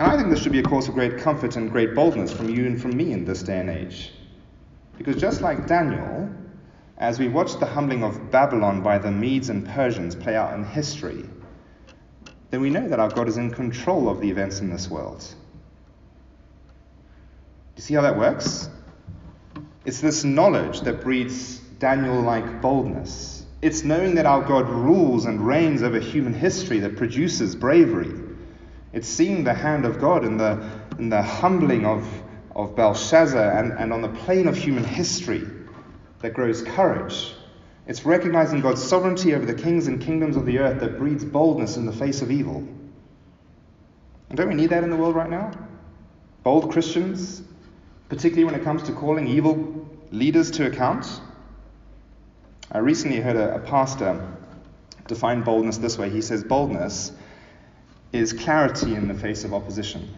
And 0.00 0.10
I 0.10 0.16
think 0.16 0.28
this 0.28 0.42
should 0.42 0.52
be 0.52 0.58
a 0.58 0.64
cause 0.64 0.88
of 0.88 0.94
great 0.94 1.18
comfort 1.18 1.56
and 1.56 1.70
great 1.70 1.94
boldness 1.94 2.32
from 2.32 2.48
you 2.48 2.66
and 2.66 2.80
from 2.80 2.96
me 2.96 3.12
in 3.12 3.24
this 3.24 3.42
day 3.42 3.58
and 3.58 3.70
age. 3.70 4.12
Because 4.98 5.16
just 5.16 5.40
like 5.40 5.66
Daniel, 5.66 6.28
as 6.98 7.18
we 7.18 7.28
watch 7.28 7.58
the 7.58 7.66
humbling 7.66 8.02
of 8.02 8.30
Babylon 8.30 8.82
by 8.82 8.98
the 8.98 9.10
Medes 9.10 9.50
and 9.50 9.66
Persians 9.66 10.16
play 10.16 10.34
out 10.34 10.54
in 10.54 10.64
history, 10.64 11.24
then 12.50 12.60
we 12.60 12.70
know 12.70 12.88
that 12.88 12.98
our 12.98 13.08
God 13.08 13.28
is 13.28 13.36
in 13.36 13.50
control 13.50 14.08
of 14.08 14.20
the 14.20 14.30
events 14.30 14.60
in 14.60 14.70
this 14.70 14.88
world. 14.88 15.20
Do 16.24 17.52
you 17.76 17.82
see 17.82 17.94
how 17.94 18.02
that 18.02 18.16
works? 18.16 18.68
It's 19.84 20.00
this 20.00 20.24
knowledge 20.24 20.80
that 20.82 21.02
breeds 21.02 21.58
Daniel 21.78 22.20
like 22.20 22.60
boldness. 22.60 23.46
It's 23.62 23.84
knowing 23.84 24.14
that 24.16 24.26
our 24.26 24.42
God 24.42 24.68
rules 24.68 25.24
and 25.24 25.44
reigns 25.44 25.82
over 25.82 25.98
human 25.98 26.32
history 26.32 26.78
that 26.80 26.96
produces 26.96 27.56
bravery. 27.56 28.23
It's 28.94 29.08
seeing 29.08 29.42
the 29.42 29.52
hand 29.52 29.84
of 29.84 30.00
God 30.00 30.24
in 30.24 30.36
the, 30.36 30.70
in 31.00 31.08
the 31.08 31.20
humbling 31.20 31.84
of, 31.84 32.08
of 32.54 32.76
Belshazzar 32.76 33.58
and, 33.58 33.72
and 33.72 33.92
on 33.92 34.02
the 34.02 34.08
plane 34.08 34.46
of 34.46 34.56
human 34.56 34.84
history 34.84 35.42
that 36.20 36.32
grows 36.32 36.62
courage. 36.62 37.34
It's 37.88 38.06
recognizing 38.06 38.60
God's 38.60 38.82
sovereignty 38.82 39.34
over 39.34 39.44
the 39.44 39.54
kings 39.54 39.88
and 39.88 40.00
kingdoms 40.00 40.36
of 40.36 40.46
the 40.46 40.60
earth 40.60 40.78
that 40.78 40.96
breeds 40.96 41.24
boldness 41.24 41.76
in 41.76 41.86
the 41.86 41.92
face 41.92 42.22
of 42.22 42.30
evil. 42.30 42.66
And 44.28 44.38
don't 44.38 44.48
we 44.48 44.54
need 44.54 44.70
that 44.70 44.84
in 44.84 44.90
the 44.90 44.96
world 44.96 45.16
right 45.16 45.28
now? 45.28 45.50
Bold 46.44 46.70
Christians, 46.70 47.42
particularly 48.08 48.44
when 48.44 48.54
it 48.54 48.62
comes 48.62 48.84
to 48.84 48.92
calling 48.92 49.26
evil 49.26 49.88
leaders 50.12 50.52
to 50.52 50.66
account. 50.66 51.20
I 52.70 52.78
recently 52.78 53.18
heard 53.20 53.36
a, 53.36 53.56
a 53.56 53.58
pastor 53.58 54.24
define 55.08 55.42
boldness 55.42 55.78
this 55.78 55.98
way. 55.98 56.10
He 56.10 56.22
says, 56.22 56.44
Boldness 56.44 57.10
is 58.14 58.32
clarity 58.32 58.94
in 58.94 59.08
the 59.08 59.14
face 59.14 59.42
of 59.42 59.52
opposition. 59.52 60.08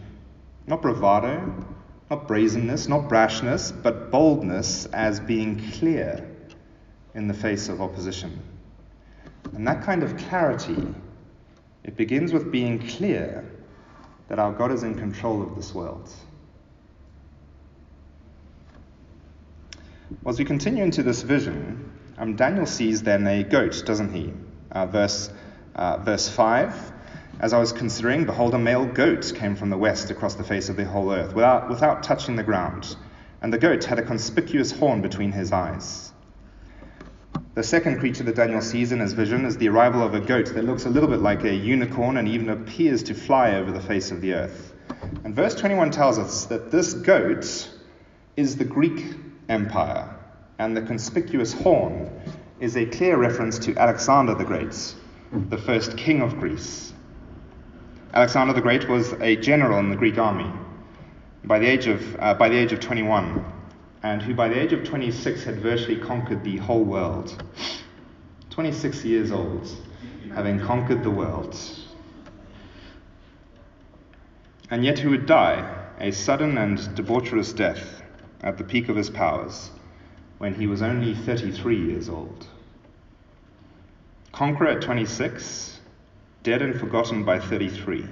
Not 0.67 0.83
bravado, 0.83 1.65
not 2.11 2.27
brazenness, 2.27 2.87
not 2.87 3.09
brashness, 3.09 3.71
but 3.81 4.11
boldness 4.11 4.85
as 4.87 5.19
being 5.19 5.71
clear 5.71 6.29
in 7.15 7.27
the 7.27 7.33
face 7.33 7.69
of 7.69 7.81
opposition. 7.81 8.39
And 9.53 9.67
that 9.67 9.83
kind 9.83 10.03
of 10.03 10.15
clarity, 10.15 10.93
it 11.83 11.97
begins 11.97 12.33
with 12.33 12.51
being 12.51 12.77
clear 12.87 13.43
that 14.27 14.37
our 14.37 14.51
God 14.51 14.71
is 14.71 14.83
in 14.83 14.93
control 14.93 15.41
of 15.41 15.55
this 15.55 15.73
world. 15.73 16.07
As 20.27 20.37
we 20.37 20.45
continue 20.45 20.83
into 20.83 21.01
this 21.01 21.23
vision, 21.23 21.91
um, 22.19 22.35
Daniel 22.35 22.67
sees 22.67 23.01
then 23.01 23.25
a 23.25 23.43
goat, 23.43 23.81
doesn't 23.87 24.13
he? 24.13 24.33
Uh, 24.71 24.85
verse, 24.85 25.31
uh, 25.75 25.97
verse 25.97 26.29
5 26.29 26.93
As 27.39 27.53
I 27.53 27.59
was 27.59 27.71
considering, 27.71 28.25
behold, 28.25 28.55
a 28.55 28.57
male 28.57 28.85
goat 28.85 29.31
came 29.35 29.55
from 29.55 29.69
the 29.69 29.77
west 29.77 30.09
across 30.09 30.33
the 30.33 30.43
face 30.43 30.69
of 30.69 30.75
the 30.75 30.85
whole 30.85 31.11
earth 31.11 31.35
without, 31.35 31.69
without 31.69 32.01
touching 32.01 32.35
the 32.35 32.43
ground. 32.43 32.95
And 33.43 33.53
the 33.53 33.59
goat 33.59 33.83
had 33.83 33.99
a 33.99 34.03
conspicuous 34.03 34.71
horn 34.71 35.03
between 35.03 35.31
his 35.31 35.51
eyes. 35.51 36.11
The 37.53 37.61
second 37.61 37.99
creature 37.99 38.23
that 38.23 38.35
Daniel 38.35 38.61
sees 38.61 38.91
in 38.91 38.99
his 38.99 39.13
vision 39.13 39.45
is 39.45 39.55
the 39.57 39.69
arrival 39.69 40.01
of 40.01 40.15
a 40.15 40.19
goat 40.19 40.53
that 40.55 40.65
looks 40.65 40.85
a 40.85 40.89
little 40.89 41.09
bit 41.09 41.19
like 41.19 41.43
a 41.43 41.53
unicorn 41.53 42.17
and 42.17 42.27
even 42.27 42.49
appears 42.49 43.03
to 43.03 43.13
fly 43.13 43.53
over 43.53 43.71
the 43.71 43.81
face 43.81 44.09
of 44.09 44.21
the 44.21 44.33
earth. 44.33 44.73
And 45.23 45.35
verse 45.35 45.53
21 45.53 45.91
tells 45.91 46.17
us 46.17 46.45
that 46.45 46.71
this 46.71 46.95
goat 46.95 47.69
is 48.35 48.55
the 48.55 48.65
Greek 48.65 49.13
Empire, 49.47 50.09
and 50.57 50.75
the 50.75 50.81
conspicuous 50.81 51.53
horn 51.53 52.09
is 52.59 52.75
a 52.75 52.85
clear 52.85 53.17
reference 53.17 53.59
to 53.59 53.75
Alexander 53.75 54.33
the 54.33 54.43
Great, 54.43 54.95
the 55.49 55.57
first 55.57 55.97
king 55.97 56.21
of 56.21 56.39
Greece. 56.39 56.93
Alexander 58.13 58.53
the 58.53 58.61
Great 58.61 58.87
was 58.87 59.13
a 59.21 59.35
general 59.35 59.79
in 59.79 59.89
the 59.89 59.95
Greek 59.95 60.17
army. 60.17 60.49
By 61.43 61.59
the 61.59 61.67
age 61.67 61.87
of, 61.87 62.15
uh, 62.19 62.33
by 62.35 62.47
the 62.47 62.55
age 62.55 62.71
of 62.71 62.79
21, 62.79 63.43
and 64.03 64.21
who 64.21 64.33
by 64.33 64.47
the 64.47 64.57
age 64.57 64.71
of 64.71 64.85
26 64.85 65.43
had 65.43 65.55
virtually 65.57 65.97
conquered 65.97 66.43
the 66.43 66.57
whole 66.57 66.83
world. 66.83 67.43
26 68.49 69.03
years 69.03 69.31
old, 69.31 69.69
having 70.33 70.59
conquered 70.59 71.03
the 71.03 71.11
world. 71.11 71.59
And 74.71 74.85
yet 74.85 74.99
who 74.99 75.09
would 75.09 75.25
die 75.25 75.85
a 75.99 76.11
sudden 76.11 76.57
and 76.57 76.77
debaucherous 76.95 77.53
death 77.53 78.01
at 78.41 78.57
the 78.57 78.63
peak 78.63 78.87
of 78.87 78.95
his 78.95 79.09
powers 79.09 79.71
when 80.37 80.53
he 80.53 80.67
was 80.67 80.81
only 80.81 81.13
33 81.13 81.87
years 81.87 82.09
old. 82.09 82.47
Conqueror 84.31 84.67
at 84.67 84.81
26, 84.81 85.76
dead 86.47 86.61
and 86.61 86.79
forgotten 86.79 87.25
by 87.25 87.37
33. 87.37 88.05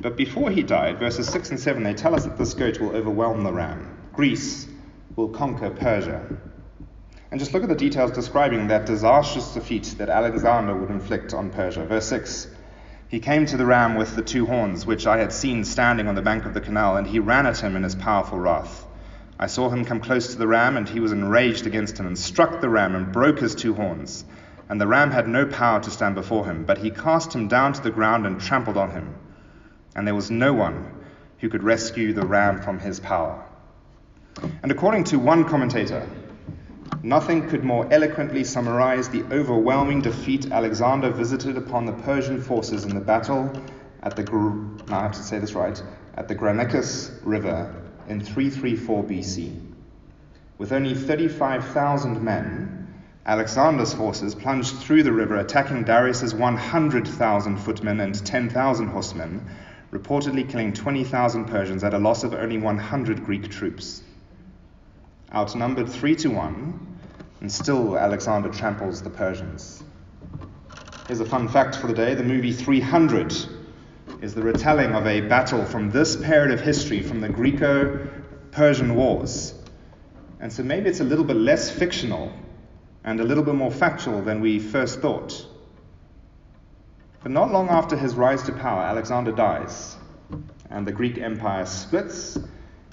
But 0.00 0.16
before 0.16 0.50
he 0.50 0.64
died, 0.64 0.98
verses 0.98 1.28
6 1.28 1.50
and 1.50 1.60
7, 1.60 1.84
they 1.84 1.94
tell 1.94 2.12
us 2.12 2.24
that 2.24 2.36
this 2.36 2.54
goat 2.54 2.80
will 2.80 2.90
overwhelm 2.90 3.44
the 3.44 3.52
ram. 3.52 3.96
Greece 4.12 4.66
will 5.14 5.28
conquer 5.28 5.70
Persia. 5.70 6.26
And 7.30 7.38
just 7.38 7.54
look 7.54 7.62
at 7.62 7.68
the 7.68 7.76
details 7.76 8.10
describing 8.10 8.66
that 8.66 8.86
disastrous 8.86 9.54
defeat 9.54 9.94
that 9.98 10.08
Alexander 10.08 10.74
would 10.74 10.90
inflict 10.90 11.32
on 11.34 11.50
Persia. 11.50 11.86
Verse 11.86 12.08
6 12.08 12.48
He 13.06 13.20
came 13.20 13.46
to 13.46 13.56
the 13.56 13.64
ram 13.64 13.94
with 13.94 14.16
the 14.16 14.22
two 14.22 14.46
horns, 14.46 14.84
which 14.84 15.06
I 15.06 15.18
had 15.18 15.32
seen 15.32 15.62
standing 15.62 16.08
on 16.08 16.16
the 16.16 16.22
bank 16.22 16.46
of 16.46 16.52
the 16.52 16.60
canal, 16.60 16.96
and 16.96 17.06
he 17.06 17.20
ran 17.20 17.46
at 17.46 17.60
him 17.60 17.76
in 17.76 17.84
his 17.84 17.94
powerful 17.94 18.40
wrath. 18.40 18.84
I 19.38 19.46
saw 19.46 19.70
him 19.70 19.84
come 19.84 20.00
close 20.00 20.32
to 20.32 20.38
the 20.38 20.48
ram, 20.48 20.76
and 20.76 20.88
he 20.88 20.98
was 20.98 21.12
enraged 21.12 21.68
against 21.68 21.96
him, 21.96 22.08
and 22.08 22.18
struck 22.18 22.60
the 22.60 22.68
ram 22.68 22.96
and 22.96 23.12
broke 23.12 23.38
his 23.38 23.54
two 23.54 23.74
horns. 23.74 24.24
And 24.68 24.80
the 24.80 24.86
ram 24.86 25.10
had 25.10 25.28
no 25.28 25.46
power 25.46 25.80
to 25.80 25.90
stand 25.90 26.14
before 26.14 26.46
him, 26.46 26.64
but 26.64 26.78
he 26.78 26.90
cast 26.90 27.34
him 27.34 27.48
down 27.48 27.74
to 27.74 27.82
the 27.82 27.90
ground 27.90 28.26
and 28.26 28.40
trampled 28.40 28.76
on 28.76 28.90
him. 28.90 29.14
And 29.94 30.06
there 30.06 30.14
was 30.14 30.30
no 30.30 30.52
one 30.52 30.90
who 31.38 31.48
could 31.48 31.62
rescue 31.62 32.12
the 32.12 32.26
ram 32.26 32.62
from 32.62 32.78
his 32.78 32.98
power. 33.00 33.44
And 34.62 34.72
according 34.72 35.04
to 35.04 35.18
one 35.18 35.44
commentator, 35.44 36.08
nothing 37.02 37.48
could 37.48 37.64
more 37.64 37.86
eloquently 37.92 38.44
summarize 38.44 39.08
the 39.08 39.22
overwhelming 39.30 40.00
defeat 40.00 40.50
Alexander 40.50 41.10
visited 41.10 41.56
upon 41.56 41.84
the 41.84 41.92
Persian 41.92 42.40
forces 42.40 42.84
in 42.84 42.94
the 42.94 43.00
battle 43.00 43.52
at 44.02 44.16
the, 44.16 44.22
I 44.88 45.02
have 45.02 45.12
to 45.12 45.22
say 45.22 45.38
this 45.38 45.54
right, 45.54 45.80
at 46.14 46.28
the 46.28 46.34
Granicus 46.34 47.18
River 47.22 47.74
in 48.08 48.20
334 48.20 49.04
BC. 49.04 49.60
With 50.58 50.72
only 50.72 50.94
35,000 50.94 52.22
men, 52.22 52.83
Alexander's 53.26 53.94
forces 53.94 54.34
plunged 54.34 54.76
through 54.76 55.02
the 55.02 55.12
river, 55.12 55.36
attacking 55.36 55.84
Darius's 55.84 56.34
100,000 56.34 57.56
footmen 57.56 58.00
and 58.00 58.26
10,000 58.26 58.88
horsemen, 58.88 59.46
reportedly 59.92 60.48
killing 60.48 60.72
20,000 60.72 61.46
Persians 61.46 61.84
at 61.84 61.94
a 61.94 61.98
loss 61.98 62.24
of 62.24 62.34
only 62.34 62.58
100 62.58 63.24
Greek 63.24 63.48
troops 63.48 64.02
outnumbered 65.34 65.88
three 65.88 66.14
to 66.14 66.28
one, 66.28 66.98
and 67.40 67.50
still 67.50 67.98
Alexander 67.98 68.48
tramples 68.48 69.02
the 69.02 69.10
Persians. 69.10 69.82
Here's 71.08 71.20
a 71.20 71.24
fun 71.24 71.48
fact 71.48 71.76
for 71.76 71.88
the 71.88 71.92
day 71.92 72.14
the 72.14 72.22
movie 72.22 72.52
300 72.52 73.34
is 74.22 74.34
the 74.34 74.42
retelling 74.42 74.94
of 74.94 75.06
a 75.06 75.22
battle 75.22 75.64
from 75.64 75.90
this 75.90 76.16
period 76.16 76.52
of 76.52 76.60
history, 76.60 77.02
from 77.02 77.20
the 77.20 77.28
Greco 77.28 78.06
Persian 78.52 78.94
Wars. 78.94 79.54
And 80.40 80.52
so 80.52 80.62
maybe 80.62 80.88
it's 80.88 81.00
a 81.00 81.04
little 81.04 81.24
bit 81.24 81.36
less 81.36 81.70
fictional 81.70 82.32
and 83.04 83.20
a 83.20 83.24
little 83.24 83.44
bit 83.44 83.54
more 83.54 83.70
factual 83.70 84.22
than 84.22 84.40
we 84.40 84.58
first 84.58 85.00
thought. 85.00 85.46
But 87.22 87.32
not 87.32 87.52
long 87.52 87.68
after 87.68 87.96
his 87.96 88.14
rise 88.14 88.42
to 88.44 88.52
power, 88.52 88.82
Alexander 88.82 89.32
dies, 89.32 89.96
and 90.70 90.86
the 90.86 90.92
Greek 90.92 91.18
Empire 91.18 91.66
splits 91.66 92.38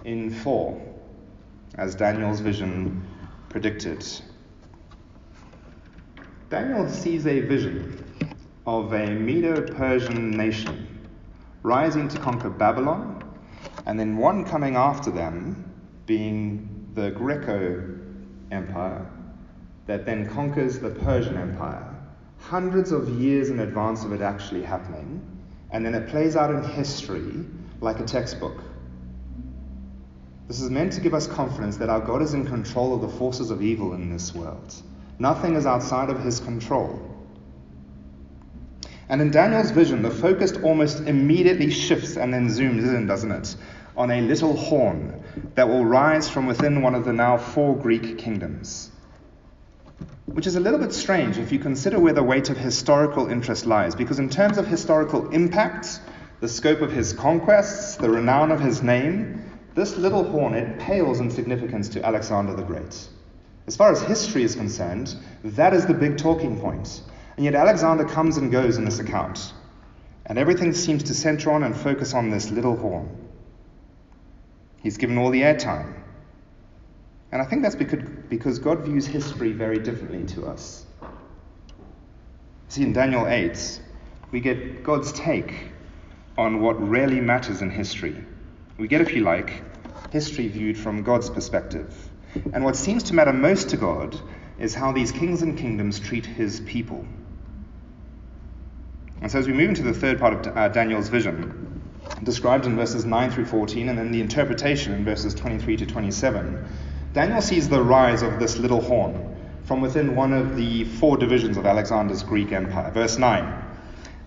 in 0.03 0.29
four 0.29 0.81
as 1.75 1.95
Daniel's 1.95 2.41
vision 2.41 3.05
predicted. 3.49 4.05
Daniel 6.49 6.89
sees 6.89 7.25
a 7.25 7.39
vision 7.41 8.03
of 8.67 8.93
a 8.93 9.07
Medo 9.07 9.61
Persian 9.61 10.31
nation 10.31 10.87
rising 11.63 12.07
to 12.09 12.19
conquer 12.19 12.49
Babylon, 12.49 13.23
and 13.85 13.97
then 13.97 14.17
one 14.17 14.43
coming 14.43 14.75
after 14.75 15.11
them 15.11 15.71
being 16.05 16.89
the 16.93 17.11
Greco 17.11 17.97
Empire 18.51 19.05
that 19.91 20.05
then 20.05 20.25
conquers 20.25 20.79
the 20.79 20.89
Persian 20.89 21.35
Empire, 21.35 21.85
hundreds 22.39 22.93
of 22.93 23.09
years 23.19 23.49
in 23.49 23.59
advance 23.59 24.05
of 24.05 24.13
it 24.13 24.21
actually 24.21 24.63
happening, 24.63 25.21
and 25.71 25.85
then 25.85 25.93
it 25.93 26.07
plays 26.07 26.37
out 26.37 26.49
in 26.49 26.63
history 26.63 27.43
like 27.81 27.99
a 27.99 28.05
textbook. 28.05 28.63
This 30.47 30.61
is 30.61 30.69
meant 30.69 30.93
to 30.93 31.01
give 31.01 31.13
us 31.13 31.27
confidence 31.27 31.75
that 31.75 31.89
our 31.89 31.99
God 31.99 32.21
is 32.21 32.33
in 32.33 32.47
control 32.47 32.95
of 32.95 33.01
the 33.01 33.09
forces 33.09 33.51
of 33.51 33.61
evil 33.61 33.93
in 33.93 34.09
this 34.09 34.33
world. 34.33 34.73
Nothing 35.19 35.55
is 35.55 35.65
outside 35.65 36.09
of 36.09 36.23
his 36.23 36.39
control. 36.39 36.97
And 39.09 39.21
in 39.21 39.29
Daniel's 39.29 39.71
vision, 39.71 40.03
the 40.03 40.09
focus 40.09 40.53
almost 40.63 41.01
immediately 41.01 41.69
shifts 41.69 42.15
and 42.15 42.33
then 42.33 42.47
zooms 42.47 42.95
in, 42.95 43.07
doesn't 43.07 43.31
it, 43.31 43.57
on 43.97 44.09
a 44.09 44.21
little 44.21 44.55
horn 44.55 45.21
that 45.55 45.67
will 45.67 45.83
rise 45.83 46.29
from 46.29 46.45
within 46.45 46.81
one 46.81 46.95
of 46.95 47.03
the 47.03 47.11
now 47.11 47.35
four 47.35 47.75
Greek 47.75 48.17
kingdoms. 48.17 48.90
Which 50.33 50.47
is 50.47 50.55
a 50.55 50.61
little 50.61 50.79
bit 50.79 50.93
strange 50.93 51.37
if 51.37 51.51
you 51.51 51.59
consider 51.59 51.99
where 51.99 52.13
the 52.13 52.23
weight 52.23 52.49
of 52.49 52.57
historical 52.57 53.27
interest 53.27 53.65
lies, 53.65 53.95
because 53.95 54.17
in 54.17 54.29
terms 54.29 54.57
of 54.57 54.65
historical 54.65 55.29
impacts, 55.31 55.99
the 56.39 56.47
scope 56.47 56.79
of 56.81 56.91
his 56.91 57.11
conquests, 57.11 57.97
the 57.97 58.09
renown 58.09 58.49
of 58.49 58.59
his 58.61 58.81
name, 58.81 59.43
This 59.73 59.97
little 59.97 60.23
hornet 60.23 60.79
pales 60.79 61.19
in 61.19 61.29
significance 61.29 61.89
to 61.89 62.05
Alexander 62.05 62.53
the 62.53 62.63
Great. 62.63 63.07
As 63.67 63.75
far 63.75 63.91
as 63.91 64.01
history 64.01 64.43
is 64.43 64.55
concerned, 64.55 65.15
that 65.43 65.73
is 65.73 65.85
the 65.85 65.93
big 65.93 66.17
talking 66.17 66.59
point. 66.59 67.01
And 67.35 67.45
yet 67.45 67.55
Alexander 67.55 68.05
comes 68.05 68.37
and 68.37 68.51
goes 68.51 68.77
in 68.77 68.85
this 68.85 68.99
account. 68.99 69.53
And 70.25 70.37
everything 70.37 70.73
seems 70.73 71.03
to 71.03 71.13
center 71.13 71.51
on 71.51 71.63
and 71.63 71.75
focus 71.75 72.13
on 72.13 72.29
this 72.29 72.51
little 72.51 72.75
horn. 72.75 73.09
He's 74.77 74.97
given 74.97 75.17
all 75.17 75.29
the 75.29 75.41
airtime. 75.41 75.93
And 77.31 77.41
I 77.41 77.45
think 77.45 77.61
that's 77.61 77.75
because 77.75 78.03
God 78.37 78.79
views 78.79 79.05
history 79.05 79.51
very 79.51 79.79
differently 79.79 80.23
to 80.35 80.47
us. 80.47 80.85
See, 82.69 82.83
in 82.83 82.93
Daniel 82.93 83.27
8, 83.27 83.81
we 84.31 84.39
get 84.39 84.83
God's 84.83 85.11
take 85.11 85.53
on 86.37 86.61
what 86.61 86.81
really 86.81 87.19
matters 87.19 87.61
in 87.61 87.69
history. 87.69 88.15
We 88.77 88.87
get, 88.87 89.01
if 89.01 89.13
you 89.13 89.23
like, 89.23 89.61
history 90.11 90.47
viewed 90.47 90.77
from 90.77 91.03
God's 91.03 91.29
perspective. 91.29 91.93
And 92.53 92.63
what 92.63 92.75
seems 92.75 93.03
to 93.03 93.13
matter 93.13 93.33
most 93.33 93.69
to 93.71 93.77
God 93.77 94.17
is 94.57 94.73
how 94.73 94.91
these 94.91 95.11
kings 95.11 95.41
and 95.41 95.57
kingdoms 95.57 95.99
treat 95.99 96.25
his 96.25 96.61
people. 96.61 97.05
And 99.21 99.29
so, 99.29 99.39
as 99.39 99.47
we 99.47 99.53
move 99.53 99.69
into 99.69 99.83
the 99.83 99.93
third 99.93 100.19
part 100.19 100.47
of 100.47 100.57
uh, 100.57 100.69
Daniel's 100.69 101.09
vision, 101.09 101.81
described 102.23 102.65
in 102.65 102.75
verses 102.75 103.05
9 103.05 103.31
through 103.31 103.45
14, 103.45 103.89
and 103.89 103.97
then 103.97 104.11
the 104.11 104.21
interpretation 104.21 104.93
in 104.93 105.03
verses 105.03 105.33
23 105.35 105.77
to 105.77 105.85
27, 105.85 106.65
Daniel 107.13 107.41
sees 107.41 107.67
the 107.67 107.83
rise 107.83 108.21
of 108.21 108.39
this 108.39 108.57
little 108.57 108.79
horn 108.79 109.35
from 109.65 109.81
within 109.81 110.15
one 110.15 110.31
of 110.31 110.55
the 110.55 110.85
four 110.85 111.17
divisions 111.17 111.57
of 111.57 111.65
Alexander's 111.65 112.23
Greek 112.23 112.53
Empire. 112.53 112.89
Verse 112.91 113.17
9 113.17 113.53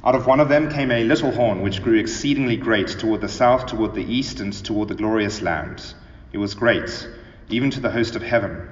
Out 0.05 0.14
of 0.14 0.27
one 0.27 0.38
of 0.38 0.51
them 0.51 0.70
came 0.70 0.90
a 0.90 1.03
little 1.03 1.31
horn, 1.31 1.62
which 1.62 1.83
grew 1.83 1.99
exceedingly 1.99 2.59
great 2.59 2.88
toward 2.88 3.23
the 3.23 3.29
south, 3.29 3.64
toward 3.64 3.94
the 3.94 4.05
east, 4.05 4.40
and 4.40 4.53
toward 4.53 4.88
the 4.88 4.94
glorious 4.94 5.40
land. 5.40 5.94
It 6.35 6.37
was 6.37 6.55
great, 6.55 7.09
even 7.49 7.70
to 7.70 7.81
the 7.81 7.90
host 7.90 8.16
of 8.16 8.23
heaven. 8.23 8.68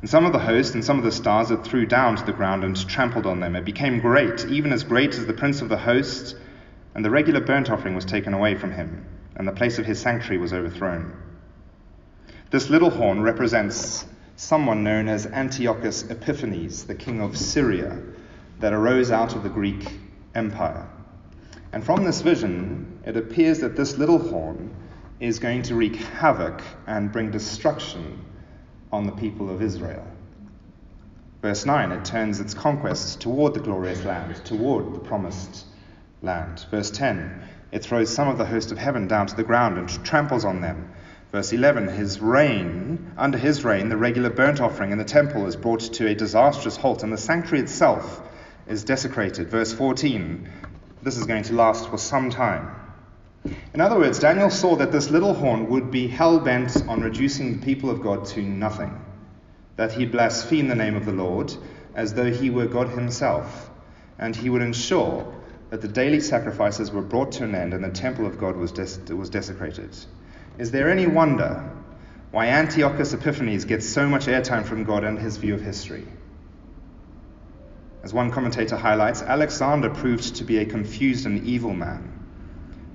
And 0.00 0.10
some 0.10 0.26
of 0.26 0.32
the 0.32 0.40
host 0.40 0.74
and 0.74 0.84
some 0.84 0.98
of 0.98 1.04
the 1.04 1.12
stars 1.12 1.52
it 1.52 1.62
threw 1.62 1.86
down 1.86 2.16
to 2.16 2.24
the 2.24 2.32
ground 2.32 2.64
and 2.64 2.76
trampled 2.88 3.24
on 3.24 3.38
them. 3.38 3.54
It 3.54 3.64
became 3.64 4.00
great, 4.00 4.44
even 4.46 4.72
as 4.72 4.82
great 4.82 5.14
as 5.14 5.26
the 5.26 5.32
prince 5.32 5.62
of 5.62 5.68
the 5.68 5.78
host, 5.78 6.34
and 6.96 7.04
the 7.04 7.10
regular 7.10 7.40
burnt 7.40 7.70
offering 7.70 7.94
was 7.94 8.04
taken 8.04 8.34
away 8.34 8.56
from 8.56 8.72
him, 8.72 9.06
and 9.36 9.46
the 9.46 9.52
place 9.52 9.78
of 9.78 9.86
his 9.86 10.00
sanctuary 10.00 10.38
was 10.38 10.52
overthrown. 10.52 11.12
This 12.54 12.70
little 12.70 12.90
horn 12.90 13.20
represents 13.20 14.06
someone 14.36 14.84
known 14.84 15.08
as 15.08 15.26
Antiochus 15.26 16.08
Epiphanes, 16.08 16.84
the 16.84 16.94
king 16.94 17.20
of 17.20 17.36
Syria, 17.36 17.98
that 18.60 18.72
arose 18.72 19.10
out 19.10 19.34
of 19.34 19.42
the 19.42 19.48
Greek 19.48 19.98
Empire. 20.36 20.86
And 21.72 21.82
from 21.82 22.04
this 22.04 22.20
vision, 22.20 23.00
it 23.04 23.16
appears 23.16 23.58
that 23.58 23.74
this 23.74 23.98
little 23.98 24.20
horn 24.20 24.72
is 25.18 25.40
going 25.40 25.62
to 25.62 25.74
wreak 25.74 25.96
havoc 25.96 26.62
and 26.86 27.10
bring 27.10 27.32
destruction 27.32 28.24
on 28.92 29.04
the 29.04 29.10
people 29.10 29.50
of 29.50 29.60
Israel. 29.60 30.06
Verse 31.42 31.66
9, 31.66 31.90
it 31.90 32.04
turns 32.04 32.38
its 32.38 32.54
conquest 32.54 33.20
toward 33.20 33.54
the 33.54 33.58
glorious 33.58 34.04
land, 34.04 34.36
toward 34.44 34.94
the 34.94 35.00
promised 35.00 35.66
land. 36.22 36.64
Verse 36.70 36.92
10, 36.92 37.48
it 37.72 37.82
throws 37.82 38.14
some 38.14 38.28
of 38.28 38.38
the 38.38 38.46
host 38.46 38.70
of 38.70 38.78
heaven 38.78 39.08
down 39.08 39.26
to 39.26 39.34
the 39.34 39.42
ground 39.42 39.76
and 39.76 39.88
tramples 40.04 40.44
on 40.44 40.60
them 40.60 40.94
Verse 41.34 41.52
11 41.52 41.88
His 41.88 42.20
reign, 42.20 43.12
under 43.18 43.36
his 43.36 43.64
reign, 43.64 43.88
the 43.88 43.96
regular 43.96 44.30
burnt 44.30 44.60
offering 44.60 44.92
in 44.92 44.98
the 44.98 45.04
temple 45.04 45.46
is 45.46 45.56
brought 45.56 45.80
to 45.80 46.06
a 46.06 46.14
disastrous 46.14 46.76
halt, 46.76 47.02
and 47.02 47.12
the 47.12 47.18
sanctuary 47.18 47.64
itself 47.64 48.22
is 48.68 48.84
desecrated. 48.84 49.48
Verse 49.48 49.72
14 49.72 50.48
This 51.02 51.16
is 51.16 51.26
going 51.26 51.42
to 51.42 51.54
last 51.54 51.88
for 51.88 51.98
some 51.98 52.30
time. 52.30 52.70
In 53.74 53.80
other 53.80 53.98
words, 53.98 54.20
Daniel 54.20 54.48
saw 54.48 54.76
that 54.76 54.92
this 54.92 55.10
little 55.10 55.34
horn 55.34 55.68
would 55.70 55.90
be 55.90 56.06
hell 56.06 56.38
bent 56.38 56.84
on 56.86 57.00
reducing 57.00 57.58
the 57.58 57.66
people 57.66 57.90
of 57.90 58.00
God 58.00 58.26
to 58.26 58.40
nothing, 58.40 58.96
that 59.74 59.90
he 59.90 60.06
blaspheme 60.06 60.68
the 60.68 60.76
name 60.76 60.94
of 60.94 61.04
the 61.04 61.10
Lord 61.10 61.52
as 61.96 62.14
though 62.14 62.30
he 62.30 62.48
were 62.48 62.66
God 62.66 62.90
himself, 62.90 63.70
and 64.20 64.36
he 64.36 64.50
would 64.50 64.62
ensure 64.62 65.34
that 65.70 65.80
the 65.80 65.88
daily 65.88 66.20
sacrifices 66.20 66.92
were 66.92 67.02
brought 67.02 67.32
to 67.32 67.42
an 67.42 67.56
end 67.56 67.74
and 67.74 67.82
the 67.82 67.90
temple 67.90 68.24
of 68.24 68.38
God 68.38 68.54
was, 68.54 68.70
des- 68.70 69.12
was 69.12 69.30
desecrated. 69.30 69.96
Is 70.56 70.70
there 70.70 70.88
any 70.88 71.06
wonder 71.06 71.68
why 72.30 72.46
Antiochus 72.46 73.12
Epiphanes 73.12 73.64
gets 73.64 73.88
so 73.88 74.08
much 74.08 74.26
airtime 74.26 74.64
from 74.64 74.84
God 74.84 75.02
and 75.02 75.18
his 75.18 75.36
view 75.36 75.54
of 75.54 75.60
history? 75.60 76.06
As 78.04 78.12
one 78.12 78.30
commentator 78.30 78.76
highlights, 78.76 79.22
Alexander 79.22 79.90
proved 79.90 80.36
to 80.36 80.44
be 80.44 80.58
a 80.58 80.64
confused 80.64 81.26
and 81.26 81.44
evil 81.44 81.72
man. 81.72 82.12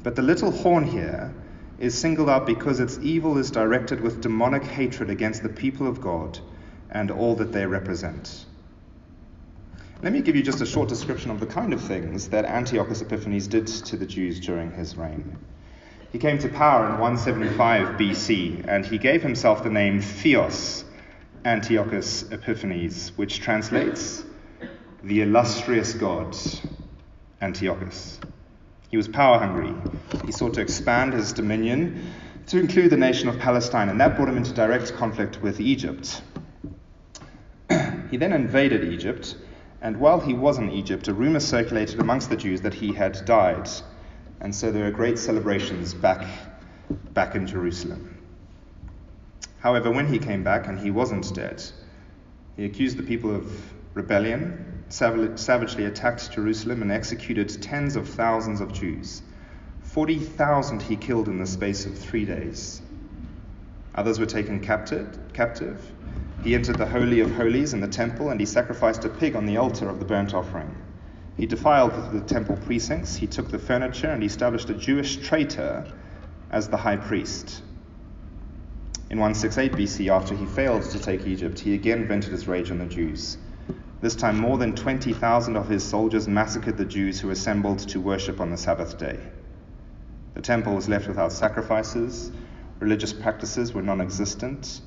But 0.04 0.16
the 0.16 0.22
little 0.22 0.52
horn 0.52 0.86
here 0.86 1.34
is 1.80 1.98
singled 1.98 2.30
out 2.30 2.46
because 2.46 2.80
its 2.80 3.00
evil 3.02 3.38
is 3.38 3.52
directed 3.52 4.02
with 4.02 4.22
demonic 4.22 4.64
hatred 4.64 5.10
against 5.10 5.44
the 5.44 5.50
people 5.50 5.88
of 5.88 6.00
God 6.00 6.40
and 6.92 7.12
all 7.12 7.36
that 7.36 7.52
they 7.52 7.66
represent. 7.66 8.46
Let 10.02 10.14
me 10.14 10.22
give 10.22 10.36
you 10.36 10.44
just 10.44 10.62
a 10.62 10.66
short 10.66 10.88
description 10.88 11.32
of 11.32 11.40
the 11.40 11.46
kind 11.46 11.74
of 11.74 11.82
things 11.82 12.30
that 12.30 12.46
Antiochus 12.46 13.02
Epiphanes 13.02 13.48
did 13.48 13.68
to 13.68 13.98
the 13.98 14.06
Jews 14.06 14.40
during 14.40 14.72
his 14.72 14.96
reign. 14.96 15.38
He 16.12 16.18
came 16.18 16.40
to 16.40 16.50
power 16.50 16.86
in 16.86 16.94
175 16.94 17.98
BC, 18.00 18.68
and 18.68 18.84
he 18.84 18.98
gave 18.98 19.22
himself 19.22 19.64
the 19.64 19.70
name 19.70 20.02
Theos 20.02 20.84
Antiochus 21.46 22.24
Epiphanes, 22.32 23.16
which 23.16 23.40
translates 23.40 24.24
the 25.04 25.22
illustrious 25.22 25.94
god 25.94 26.36
Antiochus. 27.42 28.20
He 28.90 28.98
was 28.98 29.08
power 29.08 29.38
hungry. 29.38 29.72
He 30.26 30.32
sought 30.32 30.56
to 30.56 30.62
expand 30.62 31.14
his 31.14 31.32
dominion 31.32 32.12
to 32.48 32.60
include 32.60 32.90
the 32.90 32.98
nation 32.98 33.30
of 33.30 33.38
Palestine, 33.38 33.90
and 33.90 34.02
that 34.02 34.16
brought 34.16 34.30
him 34.30 34.38
into 34.38 34.52
direct 34.52 34.96
conflict 34.96 35.42
with 35.44 35.60
Egypt. 35.60 36.24
he 38.10 38.18
then 38.18 38.34
invaded 38.34 38.92
Egypt, 38.92 39.36
and 39.82 39.98
while 39.98 40.20
he 40.20 40.34
was 40.34 40.58
in 40.58 40.72
Egypt, 40.72 41.08
a 41.08 41.14
rumor 41.14 41.40
circulated 41.40 42.00
amongst 42.00 42.32
the 42.32 42.36
Jews 42.36 42.62
that 42.62 42.74
he 42.74 42.94
had 42.94 43.24
died. 43.26 43.70
And 44.42 44.56
so 44.56 44.72
there 44.72 44.88
are 44.88 44.92
great 44.92 45.20
celebrations 45.20 45.94
back, 45.94 46.26
back 47.14 47.36
in 47.36 47.46
Jerusalem. 47.46 48.18
However, 49.60 49.92
when 49.92 50.08
he 50.08 50.20
came 50.20 50.44
back 50.44 50.68
and 50.68 50.80
he 50.80 50.92
wasn't 50.92 51.34
dead, 51.36 51.62
he 52.56 52.66
accused 52.66 52.98
the 52.98 53.04
people 53.04 53.36
of 53.36 53.74
rebellion, 53.94 54.84
savagely 54.88 55.86
attacked 55.86 56.32
Jerusalem, 56.32 56.82
and 56.82 56.92
executed 56.92 57.62
tens 57.62 57.96
of 57.96 58.08
thousands 58.08 58.62
of 58.62 58.72
Jews. 58.72 59.22
40,000 59.84 60.82
he 60.82 60.96
killed 60.96 61.28
in 61.28 61.40
the 61.40 61.46
space 61.46 61.86
of 61.86 61.98
three 61.98 62.24
days. 62.24 62.82
Others 63.96 64.20
were 64.20 64.26
taken 64.26 64.62
captive, 64.62 65.20
captive. 65.34 65.92
He 66.44 66.56
entered 66.56 66.78
the 66.78 66.86
Holy 66.86 67.20
of 67.20 67.32
Holies 67.36 67.74
in 67.74 67.82
the 67.82 67.88
temple, 67.88 68.30
and 68.30 68.40
he 68.40 68.46
sacrificed 68.46 69.04
a 69.04 69.10
pig 69.10 69.36
on 69.36 69.46
the 69.46 69.58
altar 69.58 69.90
of 69.90 70.00
the 70.00 70.06
burnt 70.06 70.34
offering. 70.34 70.74
He 71.40 71.46
defiled 71.46 72.12
the 72.12 72.20
temple 72.20 72.58
precincts, 72.58 73.16
he 73.16 73.26
took 73.26 73.50
the 73.50 73.58
furniture, 73.58 74.10
and 74.10 74.22
he 74.22 74.28
established 74.28 74.70
a 74.70 74.74
Jewish 74.74 75.26
traitor 75.26 75.86
as 76.52 76.68
the 76.68 76.76
high 76.76 76.98
priest. 76.98 77.64
In 79.10 79.20
168 79.20 79.72
BC, 79.72 80.12
after 80.12 80.36
he 80.36 80.46
failed 80.46 80.82
to 80.82 81.00
take 81.00 81.26
Egypt, 81.26 81.58
he 81.58 81.76
again 81.76 82.06
vented 82.06 82.34
his 82.34 82.50
rage 82.50 82.72
on 82.72 82.80
the 82.80 82.86
Jews. 82.86 83.38
This 84.02 84.18
time, 84.18 84.38
more 84.38 84.58
than 84.58 84.76
20,000 84.76 85.56
of 85.56 85.70
his 85.70 85.82
soldiers 85.82 86.28
massacred 86.28 86.76
the 86.76 86.84
Jews 86.84 87.22
who 87.22 87.30
assembled 87.30 87.80
to 87.88 88.02
worship 88.02 88.42
on 88.42 88.52
the 88.52 88.58
Sabbath 88.58 88.98
day. 88.98 89.18
The 90.34 90.42
temple 90.42 90.76
was 90.76 90.90
left 90.90 91.08
without 91.08 91.32
sacrifices, 91.32 92.34
religious 92.82 93.14
practices 93.14 93.74
were 93.74 93.82
non 93.82 94.02
existent. 94.02 94.82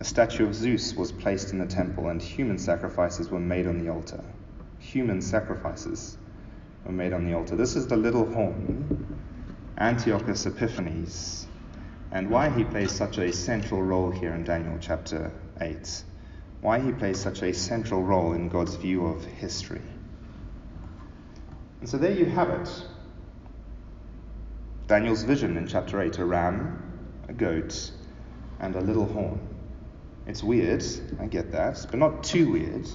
A 0.00 0.04
statue 0.04 0.46
of 0.46 0.54
Zeus 0.54 0.94
was 0.94 1.12
placed 1.12 1.52
in 1.52 1.58
the 1.58 1.66
temple, 1.66 2.08
and 2.08 2.22
human 2.22 2.56
sacrifices 2.56 3.28
were 3.28 3.38
made 3.38 3.66
on 3.66 3.84
the 3.84 3.90
altar 3.90 4.24
human 4.78 5.20
sacrifices 5.20 6.16
were 6.84 6.92
made 6.92 7.12
on 7.12 7.26
the 7.26 7.34
altar. 7.34 7.56
This 7.56 7.76
is 7.76 7.86
the 7.86 7.96
little 7.96 8.30
horn, 8.32 9.18
Antiochus 9.78 10.46
Epiphanes, 10.46 11.46
and 12.10 12.30
why 12.30 12.48
he 12.48 12.64
plays 12.64 12.92
such 12.92 13.18
a 13.18 13.32
central 13.32 13.82
role 13.82 14.10
here 14.10 14.32
in 14.34 14.44
Daniel 14.44 14.78
chapter 14.80 15.30
8. 15.60 16.04
Why 16.60 16.80
he 16.80 16.92
plays 16.92 17.20
such 17.20 17.42
a 17.42 17.52
central 17.52 18.02
role 18.02 18.32
in 18.32 18.48
God's 18.48 18.74
view 18.76 19.06
of 19.06 19.24
history. 19.24 19.82
And 21.80 21.88
so 21.88 21.98
there 21.98 22.12
you 22.12 22.24
have 22.24 22.48
it. 22.48 22.82
Daniel's 24.88 25.22
vision 25.22 25.56
in 25.56 25.68
chapter 25.68 26.00
8 26.00 26.18
a 26.18 26.24
ram, 26.24 26.82
a 27.28 27.32
goat, 27.32 27.92
and 28.58 28.74
a 28.74 28.80
little 28.80 29.04
horn. 29.04 29.38
It's 30.26 30.42
weird, 30.42 30.84
I 31.20 31.26
get 31.26 31.52
that, 31.52 31.86
but 31.90 31.98
not 31.98 32.24
too 32.24 32.52
weird 32.52 32.88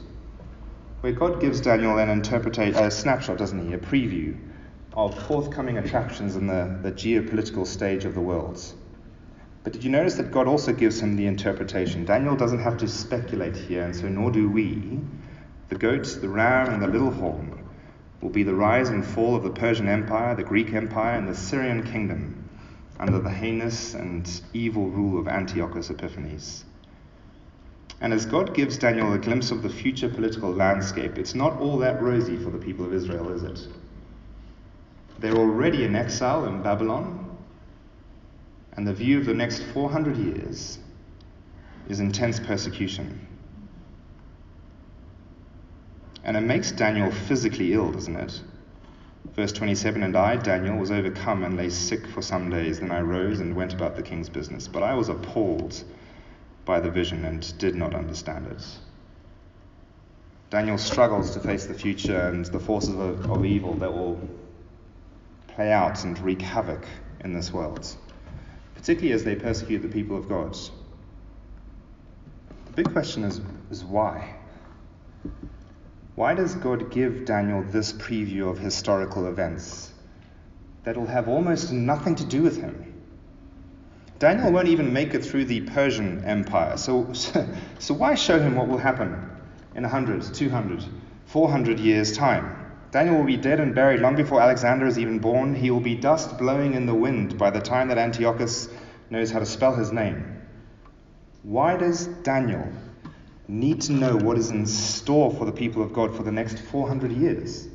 where 1.03 1.11
God 1.11 1.41
gives 1.41 1.59
Daniel 1.59 1.97
an 1.97 2.07
interpretation, 2.07 2.81
a 2.81 2.89
snapshot, 2.89 3.37
doesn't 3.37 3.67
he, 3.67 3.73
a 3.73 3.77
preview 3.77 4.37
of 4.93 5.21
forthcoming 5.27 5.77
attractions 5.77 6.37
in 6.37 6.47
the, 6.47 6.79
the 6.81 6.93
geopolitical 6.93 7.67
stage 7.67 8.05
of 8.05 8.13
the 8.13 8.21
world. 8.21 8.63
But 9.65 9.73
did 9.73 9.83
you 9.83 9.89
notice 9.89 10.15
that 10.15 10.31
God 10.31 10.47
also 10.47 10.71
gives 10.71 11.01
him 11.01 11.17
the 11.17 11.25
interpretation? 11.25 12.05
Daniel 12.05 12.37
doesn't 12.37 12.59
have 12.59 12.77
to 12.77 12.87
speculate 12.87 13.57
here, 13.57 13.83
and 13.83 13.93
so 13.93 14.07
nor 14.07 14.31
do 14.31 14.49
we. 14.49 15.01
The 15.67 15.75
goat, 15.75 16.19
the 16.21 16.29
ram, 16.29 16.71
and 16.71 16.81
the 16.81 16.87
little 16.87 17.11
horn 17.11 17.67
will 18.21 18.29
be 18.29 18.43
the 18.43 18.55
rise 18.55 18.87
and 18.87 19.05
fall 19.05 19.35
of 19.35 19.43
the 19.43 19.49
Persian 19.49 19.89
Empire, 19.89 20.35
the 20.35 20.43
Greek 20.43 20.71
Empire, 20.71 21.17
and 21.17 21.27
the 21.27 21.35
Syrian 21.35 21.83
kingdom 21.83 22.47
under 22.97 23.19
the 23.19 23.29
heinous 23.29 23.93
and 23.93 24.41
evil 24.53 24.87
rule 24.87 25.19
of 25.19 25.27
Antiochus 25.27 25.89
Epiphanes. 25.89 26.63
And 28.01 28.13
as 28.13 28.25
God 28.25 28.53
gives 28.53 28.77
Daniel 28.77 29.13
a 29.13 29.17
glimpse 29.17 29.51
of 29.51 29.61
the 29.61 29.69
future 29.69 30.09
political 30.09 30.51
landscape, 30.51 31.17
it's 31.17 31.35
not 31.35 31.59
all 31.59 31.77
that 31.79 32.01
rosy 32.01 32.37
for 32.37 32.49
the 32.49 32.57
people 32.57 32.85
of 32.85 32.93
Israel, 32.93 33.29
is 33.29 33.43
it? 33.43 33.67
They're 35.19 35.37
already 35.37 35.85
in 35.85 35.95
exile 35.95 36.45
in 36.45 36.61
Babylon, 36.61 37.37
and 38.73 38.85
the 38.85 38.93
view 38.93 39.19
of 39.19 39.25
the 39.25 39.33
next 39.33 39.63
400 39.73 40.17
years 40.17 40.79
is 41.87 41.99
intense 41.99 42.39
persecution. 42.39 43.27
And 46.23 46.37
it 46.37 46.41
makes 46.41 46.71
Daniel 46.71 47.11
physically 47.11 47.73
ill, 47.73 47.91
doesn't 47.91 48.15
it? 48.15 48.41
Verse 49.35 49.51
27 49.51 50.03
And 50.03 50.15
I, 50.15 50.35
Daniel, 50.37 50.77
was 50.77 50.91
overcome 50.91 51.43
and 51.43 51.57
lay 51.57 51.69
sick 51.69 52.07
for 52.07 52.21
some 52.21 52.49
days. 52.49 52.79
Then 52.79 52.91
I 52.91 53.01
rose 53.01 53.39
and 53.39 53.55
went 53.55 53.73
about 53.73 53.95
the 53.95 54.03
king's 54.03 54.29
business. 54.29 54.67
But 54.67 54.83
I 54.83 54.93
was 54.93 55.09
appalled 55.09 55.83
by 56.65 56.79
the 56.79 56.89
vision 56.89 57.25
and 57.25 57.57
did 57.57 57.75
not 57.75 57.93
understand 57.93 58.47
it. 58.47 58.63
Daniel 60.49 60.77
struggles 60.77 61.31
to 61.31 61.39
face 61.39 61.65
the 61.65 61.73
future 61.73 62.27
and 62.29 62.45
the 62.45 62.59
forces 62.59 62.95
of, 62.95 63.29
of 63.29 63.43
evil 63.43 63.73
that 63.75 63.91
will 63.91 64.19
play 65.47 65.71
out 65.71 66.03
and 66.03 66.19
wreak 66.19 66.41
havoc 66.41 66.85
in 67.21 67.33
this 67.33 67.51
world, 67.51 67.95
particularly 68.75 69.13
as 69.13 69.23
they 69.23 69.35
persecute 69.35 69.79
the 69.79 69.87
people 69.87 70.15
of 70.15 70.29
God. 70.29 70.53
The 72.65 72.73
big 72.83 72.91
question 72.91 73.23
is, 73.23 73.41
is 73.71 73.83
why? 73.83 74.35
Why 76.15 76.35
does 76.35 76.53
God 76.55 76.91
give 76.91 77.25
Daniel 77.25 77.63
this 77.63 77.91
preview 77.91 78.49
of 78.49 78.59
historical 78.59 79.27
events 79.27 79.91
that 80.83 80.95
will 80.95 81.07
have 81.07 81.27
almost 81.27 81.71
nothing 81.71 82.15
to 82.15 82.25
do 82.25 82.43
with 82.43 82.61
him? 82.61 83.02
Daniel 84.23 84.53
won't 84.53 84.69
even 84.69 84.93
make 84.93 85.13
it 85.13 85.25
through 85.25 85.43
the 85.43 85.59
Persian 85.59 86.23
Empire, 86.23 86.77
so, 86.77 87.11
so 87.79 87.93
why 87.93 88.15
show 88.15 88.39
him 88.39 88.55
what 88.55 88.69
will 88.69 88.77
happen 88.77 89.09
in 89.75 89.83
100, 89.83 90.33
200, 90.33 90.85
400 91.25 91.77
years' 91.77 92.15
time? 92.15 92.71
Daniel 92.91 93.17
will 93.17 93.25
be 93.25 93.35
dead 93.35 93.59
and 93.59 93.75
buried 93.75 93.99
long 93.99 94.15
before 94.15 94.39
Alexander 94.39 94.85
is 94.85 94.97
even 94.97 95.19
born. 95.19 95.53
He 95.53 95.71
will 95.71 95.81
be 95.81 95.95
dust 95.95 96.37
blowing 96.37 96.73
in 96.73 96.85
the 96.85 96.93
wind 96.93 97.37
by 97.37 97.49
the 97.49 97.59
time 97.59 97.89
that 97.89 97.97
Antiochus 97.97 98.69
knows 99.09 99.29
how 99.29 99.39
to 99.39 99.45
spell 99.45 99.75
his 99.75 99.91
name. 99.91 100.41
Why 101.41 101.75
does 101.75 102.07
Daniel 102.23 102.65
need 103.49 103.81
to 103.81 103.91
know 103.91 104.15
what 104.15 104.37
is 104.37 104.51
in 104.51 104.65
store 104.65 105.31
for 105.33 105.43
the 105.43 105.51
people 105.51 105.83
of 105.83 105.91
God 105.91 106.15
for 106.15 106.23
the 106.23 106.31
next 106.31 106.59
400 106.59 107.11
years? 107.11 107.67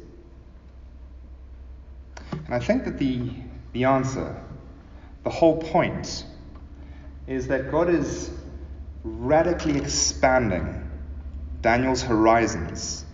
And 2.33 2.55
I 2.55 2.59
think 2.59 2.87
that 2.87 2.97
the, 2.99 3.33
the 3.75 3.85
answer, 3.85 4.35
the 5.25 5.31
whole 5.31 5.59
point, 5.59 6.25
is 7.29 7.47
that 7.49 7.71
God 7.71 7.91
is 7.91 8.31
radically 9.05 9.77
expanding 9.77 10.91
Daniel's 11.61 12.03
horizons 12.03 13.05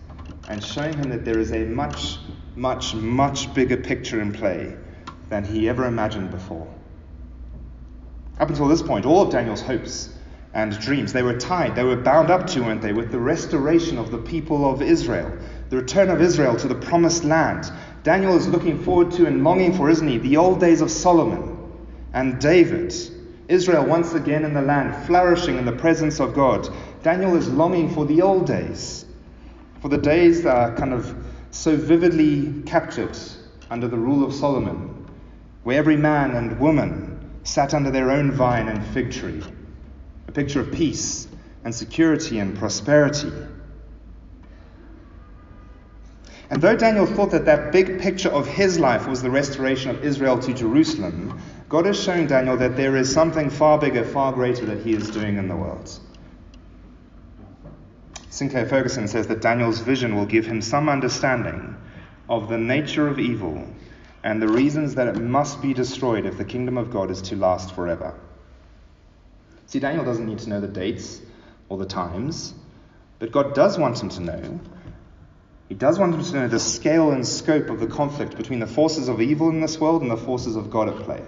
and 0.47 0.63
showing 0.63 0.93
him 0.93 1.09
that 1.09 1.25
there 1.25 1.37
is 1.37 1.51
a 1.51 1.65
much, 1.65 2.17
much, 2.55 2.93
much 2.95 3.53
bigger 3.53 3.77
picture 3.77 4.21
in 4.21 4.31
play 4.31 4.75
than 5.29 5.43
he 5.43 5.67
ever 5.67 5.85
imagined 5.85 6.31
before. 6.31 6.67
Up 8.39 8.49
until 8.49 8.67
this 8.67 8.81
point, 8.81 9.05
all 9.05 9.21
of 9.21 9.31
Daniel's 9.31 9.61
hopes 9.61 10.09
and 10.53 10.79
dreams. 10.79 11.11
They 11.11 11.21
were 11.21 11.37
tied, 11.37 11.75
they 11.75 11.83
were 11.83 11.97
bound 11.97 12.31
up 12.31 12.47
to, 12.47 12.61
weren't 12.61 12.81
they, 12.81 12.93
with 12.93 13.11
the 13.11 13.19
restoration 13.19 13.97
of 13.97 14.09
the 14.09 14.17
people 14.17 14.69
of 14.69 14.81
Israel, 14.81 15.37
the 15.69 15.75
return 15.75 16.09
of 16.09 16.21
Israel 16.21 16.55
to 16.55 16.67
the 16.69 16.75
promised 16.75 17.25
land. 17.25 17.69
Daniel 18.03 18.37
is 18.37 18.47
looking 18.47 18.81
forward 18.81 19.11
to 19.11 19.25
and 19.25 19.43
longing 19.43 19.73
for, 19.73 19.89
isn't 19.89 20.07
he, 20.07 20.17
the 20.17 20.37
old 20.37 20.61
days 20.61 20.79
of 20.79 20.89
Solomon 20.89 21.57
and 22.13 22.39
David. 22.39 22.93
Israel 23.47 23.85
once 23.85 24.13
again 24.13 24.43
in 24.43 24.53
the 24.53 24.61
land, 24.61 25.05
flourishing 25.05 25.57
in 25.57 25.65
the 25.65 25.71
presence 25.71 26.19
of 26.19 26.33
God. 26.33 26.67
Daniel 27.03 27.35
is 27.35 27.47
longing 27.49 27.93
for 27.93 28.05
the 28.05 28.21
old 28.21 28.47
days, 28.47 29.05
for 29.81 29.89
the 29.89 29.97
days 29.97 30.43
that 30.43 30.55
are 30.55 30.75
kind 30.75 30.93
of 30.93 31.15
so 31.51 31.75
vividly 31.75 32.63
captured 32.65 33.17
under 33.69 33.87
the 33.87 33.97
rule 33.97 34.23
of 34.23 34.33
Solomon, 34.33 35.05
where 35.63 35.77
every 35.77 35.97
man 35.97 36.31
and 36.31 36.59
woman 36.59 37.19
sat 37.43 37.73
under 37.73 37.91
their 37.91 38.11
own 38.11 38.31
vine 38.31 38.67
and 38.67 38.83
fig 38.87 39.11
tree 39.11 39.43
a 40.27 40.31
picture 40.31 40.59
of 40.59 40.71
peace 40.71 41.27
and 41.63 41.73
security 41.73 42.39
and 42.39 42.57
prosperity. 42.57 43.31
And 46.49 46.61
though 46.61 46.75
Daniel 46.75 47.07
thought 47.07 47.31
that 47.31 47.45
that 47.45 47.71
big 47.71 47.99
picture 47.99 48.29
of 48.29 48.47
his 48.47 48.79
life 48.79 49.07
was 49.07 49.21
the 49.21 49.31
restoration 49.31 49.89
of 49.89 50.03
Israel 50.03 50.37
to 50.39 50.53
Jerusalem, 50.53 51.39
God 51.69 51.85
has 51.85 52.01
shown 52.01 52.27
Daniel 52.27 52.55
that 52.57 52.77
there 52.77 52.95
is 52.95 53.11
something 53.11 53.49
far 53.49 53.79
bigger, 53.79 54.03
far 54.03 54.31
greater 54.31 54.65
that 54.65 54.85
he 54.85 54.93
is 54.93 55.09
doing 55.09 55.37
in 55.37 55.47
the 55.47 55.55
world. 55.55 55.99
Sinclair 58.29 58.67
Ferguson 58.67 59.07
says 59.07 59.27
that 59.27 59.41
Daniel's 59.41 59.79
vision 59.79 60.15
will 60.15 60.25
give 60.25 60.45
him 60.45 60.61
some 60.61 60.89
understanding 60.89 61.75
of 62.29 62.49
the 62.49 62.57
nature 62.57 63.07
of 63.07 63.17
evil 63.17 63.65
and 64.23 64.41
the 64.41 64.47
reasons 64.47 64.95
that 64.95 65.07
it 65.07 65.17
must 65.17 65.61
be 65.61 65.73
destroyed 65.73 66.25
if 66.25 66.37
the 66.37 66.45
kingdom 66.45 66.77
of 66.77 66.91
God 66.91 67.09
is 67.09 67.21
to 67.23 67.35
last 67.35 67.73
forever. 67.73 68.13
See, 69.67 69.79
Daniel 69.79 70.03
doesn't 70.03 70.25
need 70.25 70.39
to 70.39 70.49
know 70.49 70.59
the 70.59 70.67
dates 70.67 71.21
or 71.69 71.77
the 71.77 71.85
times, 71.85 72.53
but 73.19 73.31
God 73.31 73.55
does 73.55 73.77
want 73.77 74.01
him 74.01 74.09
to 74.09 74.21
know. 74.21 74.59
He 75.67 75.75
does 75.75 75.97
want 75.97 76.13
him 76.13 76.23
to 76.23 76.33
know 76.33 76.47
the 76.47 76.59
scale 76.59 77.11
and 77.11 77.25
scope 77.25 77.69
of 77.69 77.79
the 77.79 77.87
conflict 77.87 78.37
between 78.37 78.59
the 78.59 78.67
forces 78.67 79.07
of 79.07 79.19
evil 79.19 79.49
in 79.49 79.61
this 79.61 79.79
world 79.79 80.03
and 80.03 80.11
the 80.11 80.17
forces 80.17 80.55
of 80.55 80.69
God 80.69 80.89
at 80.89 80.97
play. 80.97 81.23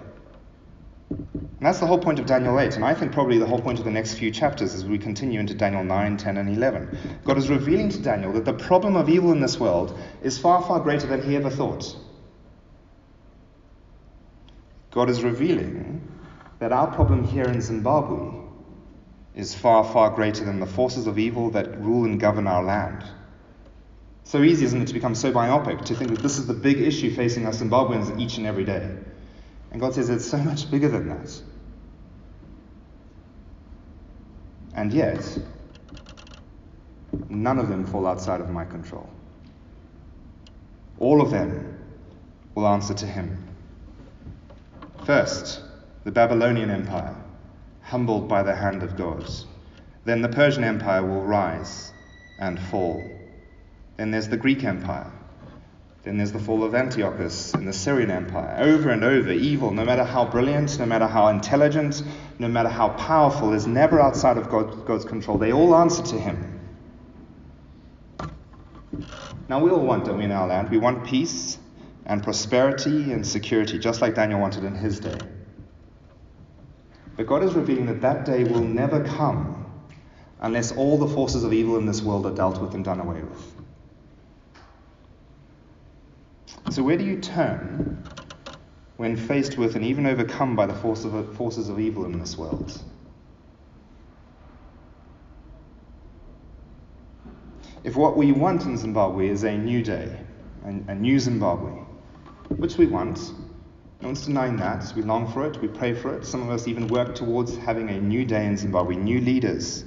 And 1.09 1.65
that's 1.65 1.79
the 1.79 1.87
whole 1.87 1.97
point 1.97 2.19
of 2.19 2.27
Daniel 2.27 2.59
8, 2.59 2.75
and 2.75 2.85
I 2.85 2.93
think 2.93 3.13
probably 3.13 3.39
the 3.39 3.47
whole 3.47 3.61
point 3.61 3.79
of 3.79 3.85
the 3.85 3.91
next 3.91 4.13
few 4.15 4.29
chapters 4.29 4.75
as 4.75 4.85
we 4.85 4.99
continue 4.99 5.39
into 5.39 5.55
Daniel 5.55 5.83
9, 5.83 6.17
10, 6.17 6.37
and 6.37 6.55
11. 6.55 7.19
God 7.23 7.37
is 7.37 7.49
revealing 7.49 7.89
to 7.89 7.99
Daniel 7.99 8.33
that 8.33 8.45
the 8.45 8.53
problem 8.53 8.95
of 8.95 9.09
evil 9.09 9.31
in 9.31 9.39
this 9.39 9.59
world 9.59 9.97
is 10.21 10.37
far, 10.37 10.61
far 10.61 10.81
greater 10.81 11.07
than 11.07 11.23
he 11.23 11.35
ever 11.35 11.49
thought. 11.49 11.95
God 14.91 15.09
is 15.09 15.23
revealing 15.23 16.07
that 16.59 16.71
our 16.71 16.87
problem 16.87 17.23
here 17.23 17.45
in 17.45 17.61
Zimbabwe 17.61 18.39
is 19.33 19.55
far, 19.55 19.83
far 19.83 20.11
greater 20.11 20.43
than 20.43 20.59
the 20.59 20.65
forces 20.65 21.07
of 21.07 21.17
evil 21.17 21.51
that 21.51 21.79
rule 21.79 22.05
and 22.05 22.19
govern 22.19 22.47
our 22.47 22.63
land. 22.63 23.03
So 24.27 24.43
easy, 24.43 24.65
isn't 24.65 24.81
it, 24.81 24.87
to 24.89 24.93
become 24.93 25.15
so 25.15 25.31
myopic, 25.31 25.85
to 25.85 25.95
think 25.95 26.09
that 26.09 26.19
this 26.19 26.37
is 26.37 26.47
the 26.47 26.53
big 26.53 26.81
issue 26.81 27.15
facing 27.15 27.45
us 27.45 27.61
Zimbabweans 27.61 28.19
each 28.19 28.37
and 28.37 28.45
every 28.45 28.65
day. 28.65 28.93
And 29.71 29.79
God 29.79 29.93
says 29.93 30.09
it's 30.09 30.25
so 30.25 30.35
much 30.37 30.69
bigger 30.69 30.89
than 30.89 31.07
that. 31.07 31.41
And 34.73 34.91
yet, 34.91 35.25
none 37.29 37.57
of 37.57 37.69
them 37.69 37.85
fall 37.85 38.05
outside 38.05 38.41
of 38.41 38.49
my 38.49 38.65
control. 38.65 39.09
All 40.99 41.21
of 41.21 41.31
them 41.31 41.79
will 42.53 42.67
answer 42.67 42.93
to 42.95 43.05
Him. 43.05 43.47
First, 45.05 45.61
the 46.03 46.11
Babylonian 46.11 46.69
Empire, 46.69 47.15
humbled 47.81 48.27
by 48.27 48.43
the 48.43 48.53
hand 48.53 48.83
of 48.83 48.97
God. 48.97 49.25
Then 50.03 50.21
the 50.21 50.27
Persian 50.27 50.65
Empire 50.65 51.01
will 51.01 51.23
rise 51.23 51.93
and 52.37 52.59
fall. 52.59 53.16
Then 53.97 54.11
there's 54.11 54.29
the 54.29 54.37
Greek 54.37 54.63
Empire. 54.63 55.11
Then 56.03 56.17
there's 56.17 56.31
the 56.31 56.39
fall 56.39 56.63
of 56.63 56.73
Antiochus 56.73 57.53
and 57.53 57.67
the 57.67 57.73
Syrian 57.73 58.09
Empire. 58.09 58.55
Over 58.59 58.91
and 58.91 59.03
over, 59.03 59.31
evil, 59.31 59.71
no 59.71 59.83
matter 59.83 60.05
how 60.05 60.23
brilliant, 60.23 60.79
no 60.79 60.85
matter 60.85 61.07
how 61.07 61.27
intelligent, 61.27 62.01
no 62.39 62.47
matter 62.47 62.69
how 62.69 62.89
powerful, 62.89 63.53
is 63.53 63.67
never 63.67 63.99
outside 63.99 64.37
of 64.37 64.49
God, 64.49 64.85
God's 64.85 65.03
control. 65.03 65.37
They 65.37 65.51
all 65.51 65.75
answer 65.75 66.03
to 66.03 66.15
Him. 66.17 66.57
Now, 69.49 69.59
we 69.59 69.69
all 69.69 69.85
want, 69.85 70.05
don't 70.05 70.17
we, 70.17 70.25
in 70.25 70.31
our 70.31 70.47
land? 70.47 70.69
We 70.69 70.77
want 70.77 71.05
peace 71.05 71.57
and 72.05 72.23
prosperity 72.23 73.11
and 73.11 73.25
security, 73.25 73.77
just 73.77 74.01
like 74.01 74.15
Daniel 74.15 74.39
wanted 74.39 74.63
in 74.63 74.75
his 74.75 74.99
day. 74.99 75.17
But 77.15 77.27
God 77.27 77.43
is 77.43 77.53
revealing 77.53 77.87
that 77.87 78.01
that 78.01 78.25
day 78.25 78.43
will 78.43 78.63
never 78.63 79.03
come 79.03 79.65
unless 80.39 80.71
all 80.71 80.97
the 80.97 81.07
forces 81.07 81.43
of 81.43 81.51
evil 81.51 81.77
in 81.77 81.85
this 81.85 82.01
world 82.01 82.25
are 82.25 82.33
dealt 82.33 82.61
with 82.61 82.73
and 82.75 82.85
done 82.85 82.99
away 82.99 83.21
with. 83.21 83.56
So, 86.69 86.83
where 86.83 86.97
do 86.97 87.05
you 87.05 87.19
turn 87.21 88.03
when 88.97 89.15
faced 89.15 89.57
with 89.57 89.75
and 89.75 89.85
even 89.85 90.05
overcome 90.05 90.55
by 90.55 90.65
the 90.65 90.73
force 90.73 91.05
of, 91.05 91.35
forces 91.35 91.69
of 91.69 91.79
evil 91.79 92.05
in 92.05 92.19
this 92.19 92.37
world? 92.37 92.77
If 97.83 97.95
what 97.95 98.17
we 98.17 98.33
want 98.33 98.65
in 98.65 98.75
Zimbabwe 98.75 99.29
is 99.29 99.43
a 99.43 99.57
new 99.57 99.81
day, 99.81 100.19
a, 100.65 100.91
a 100.91 100.95
new 100.95 101.19
Zimbabwe, 101.19 101.71
which 102.49 102.77
we 102.77 102.85
want, 102.85 103.17
no 104.01 104.09
one's 104.09 104.25
denying 104.25 104.57
that. 104.57 104.91
We 104.93 105.03
long 105.03 105.31
for 105.31 105.47
it, 105.47 105.61
we 105.61 105.69
pray 105.69 105.93
for 105.93 106.17
it. 106.17 106.25
Some 106.25 106.41
of 106.41 106.49
us 106.49 106.67
even 106.67 106.89
work 106.89 107.15
towards 107.15 107.55
having 107.55 107.89
a 107.89 107.99
new 107.99 108.25
day 108.25 108.45
in 108.45 108.57
Zimbabwe, 108.57 108.95
new 108.97 109.21
leaders. 109.21 109.85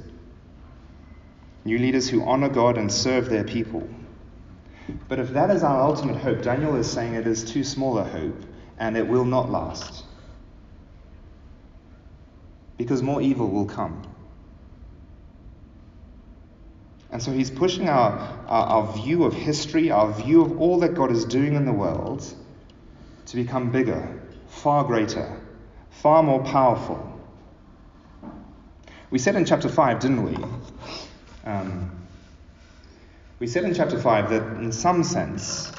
New 1.67 1.79
leaders 1.79 2.09
who 2.09 2.25
honor 2.25 2.49
God 2.49 2.79
and 2.79 2.91
serve 2.91 3.29
their 3.29 3.45
people. 3.45 3.87
But 5.09 5.19
if 5.19 5.31
that 5.31 5.51
is 5.51 5.63
our 5.63 5.83
ultimate 5.83 6.17
hope, 6.17 6.43
Daniel 6.43 6.77
is 6.77 6.91
saying 6.91 7.15
it 7.15 7.27
is 7.27 7.45
too 7.45 7.65
small 7.65 7.99
a 7.99 8.05
hope 8.05 8.43
and 8.79 8.97
it 8.97 9.07
will 9.07 9.25
not 9.25 9.51
last. 9.51 10.05
because 12.81 13.03
more 13.03 13.21
evil 13.21 13.47
will 13.47 13.67
come. 13.67 14.03
And 17.13 17.23
so 17.23 17.31
he's 17.31 17.51
pushing 17.51 17.91
our, 17.91 18.13
our, 18.49 18.67
our, 18.69 18.93
view 18.95 19.25
of 19.25 19.35
history, 19.35 19.91
our 19.91 20.11
view 20.11 20.41
of 20.41 20.59
all 20.59 20.81
that 20.81 20.95
God 20.95 21.13
is 21.13 21.27
doing 21.27 21.57
in 21.57 21.67
the 21.67 21.75
world, 21.75 22.25
to 23.27 23.37
become 23.37 23.71
bigger, 23.71 24.23
far 24.49 24.83
greater, 24.85 25.39
far 25.91 26.23
more 26.23 26.43
powerful. 26.43 27.21
We 29.11 29.19
said 29.19 29.37
in 29.37 29.45
chapter 29.45 29.69
5, 29.69 29.99
didn't 30.01 30.23
we? 30.23 30.45
Um, 31.45 31.91
we 33.41 33.47
said 33.47 33.65
in 33.65 33.75
chapter 33.75 33.99
5 33.99 34.31
that 34.31 34.43
in 34.63 34.71
some 34.71 35.03
sense, 35.03 35.73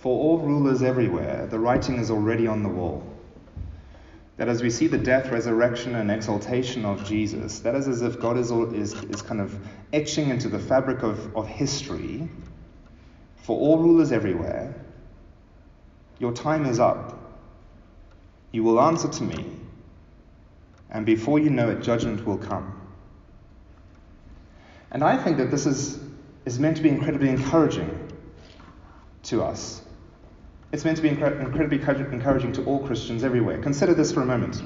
for 0.00 0.20
all 0.20 0.38
rulers 0.38 0.82
everywhere, 0.82 1.46
the 1.46 1.58
writing 1.58 1.96
is 1.96 2.10
already 2.10 2.46
on 2.46 2.62
the 2.62 2.68
wall. 2.68 3.02
That 4.36 4.48
as 4.48 4.62
we 4.62 4.68
see 4.68 4.88
the 4.88 4.98
death, 4.98 5.30
resurrection, 5.30 5.94
and 5.94 6.10
exaltation 6.10 6.84
of 6.84 7.04
Jesus, 7.04 7.60
that 7.60 7.76
is 7.76 7.86
as 7.86 8.02
if 8.02 8.20
God 8.20 8.36
is, 8.36 8.50
is, 8.50 8.92
is 9.04 9.22
kind 9.22 9.40
of 9.40 9.56
etching 9.92 10.28
into 10.28 10.48
the 10.48 10.58
fabric 10.58 11.02
of, 11.02 11.34
of 11.36 11.46
history 11.46 12.28
for 13.36 13.58
all 13.58 13.78
rulers 13.78 14.10
everywhere. 14.10 14.74
Your 16.18 16.32
time 16.32 16.66
is 16.66 16.80
up. 16.80 17.40
You 18.50 18.64
will 18.64 18.80
answer 18.80 19.08
to 19.08 19.22
me, 19.22 19.46
and 20.90 21.06
before 21.06 21.38
you 21.38 21.50
know 21.50 21.70
it, 21.70 21.82
judgment 21.82 22.26
will 22.26 22.38
come. 22.38 22.80
And 24.90 25.02
I 25.02 25.16
think 25.16 25.38
that 25.38 25.50
this 25.50 25.66
is, 25.66 25.98
is 26.44 26.58
meant 26.58 26.76
to 26.76 26.82
be 26.82 26.88
incredibly 26.88 27.30
encouraging 27.30 28.12
to 29.24 29.42
us. 29.42 29.82
It's 30.72 30.84
meant 30.84 30.96
to 30.96 31.02
be 31.02 31.08
incredibly 31.08 31.78
encouraging 31.78 32.52
to 32.52 32.64
all 32.64 32.84
Christians 32.86 33.24
everywhere. 33.24 33.58
Consider 33.62 33.94
this 33.94 34.12
for 34.12 34.22
a 34.22 34.26
moment. 34.26 34.62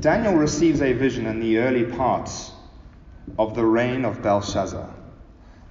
Daniel 0.00 0.34
receives 0.34 0.82
a 0.82 0.92
vision 0.92 1.26
in 1.26 1.38
the 1.38 1.58
early 1.58 1.84
parts 1.84 2.50
of 3.38 3.54
the 3.54 3.64
reign 3.64 4.04
of 4.04 4.22
Belshazzar, 4.22 4.88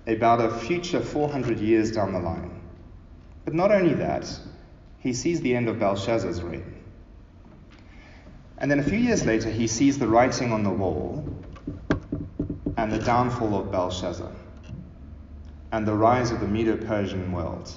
about 0.08 0.40
a 0.40 0.50
future 0.50 1.02
400 1.02 1.60
years 1.60 1.92
down 1.92 2.14
the 2.14 2.20
line. 2.20 2.62
But 3.46 3.54
not 3.54 3.72
only 3.72 3.96
that, 3.96 4.30
he 5.00 5.14
sees 5.14 5.42
the 5.42 5.56
end 5.56 5.68
of 5.68 5.80
Belshazzar's 5.80 6.42
reign. 6.42 6.64
And 8.58 8.72
then 8.72 8.80
a 8.80 8.84
few 8.84 8.98
years 8.98 9.26
later, 9.26 9.50
he 9.50 9.68
sees 9.68 10.00
the 10.00 10.08
writing 10.08 10.54
on 10.54 10.64
the 10.64 10.70
wall 10.70 11.28
and 12.78 12.92
the 12.92 13.00
downfall 13.00 13.60
of 13.60 13.72
Belshazzar 13.72 14.32
and 15.74 15.88
the 15.88 15.94
rise 15.94 16.30
of 16.30 16.40
the 16.40 16.48
Medo 16.48 16.78
Persian 16.78 17.32
world. 17.32 17.68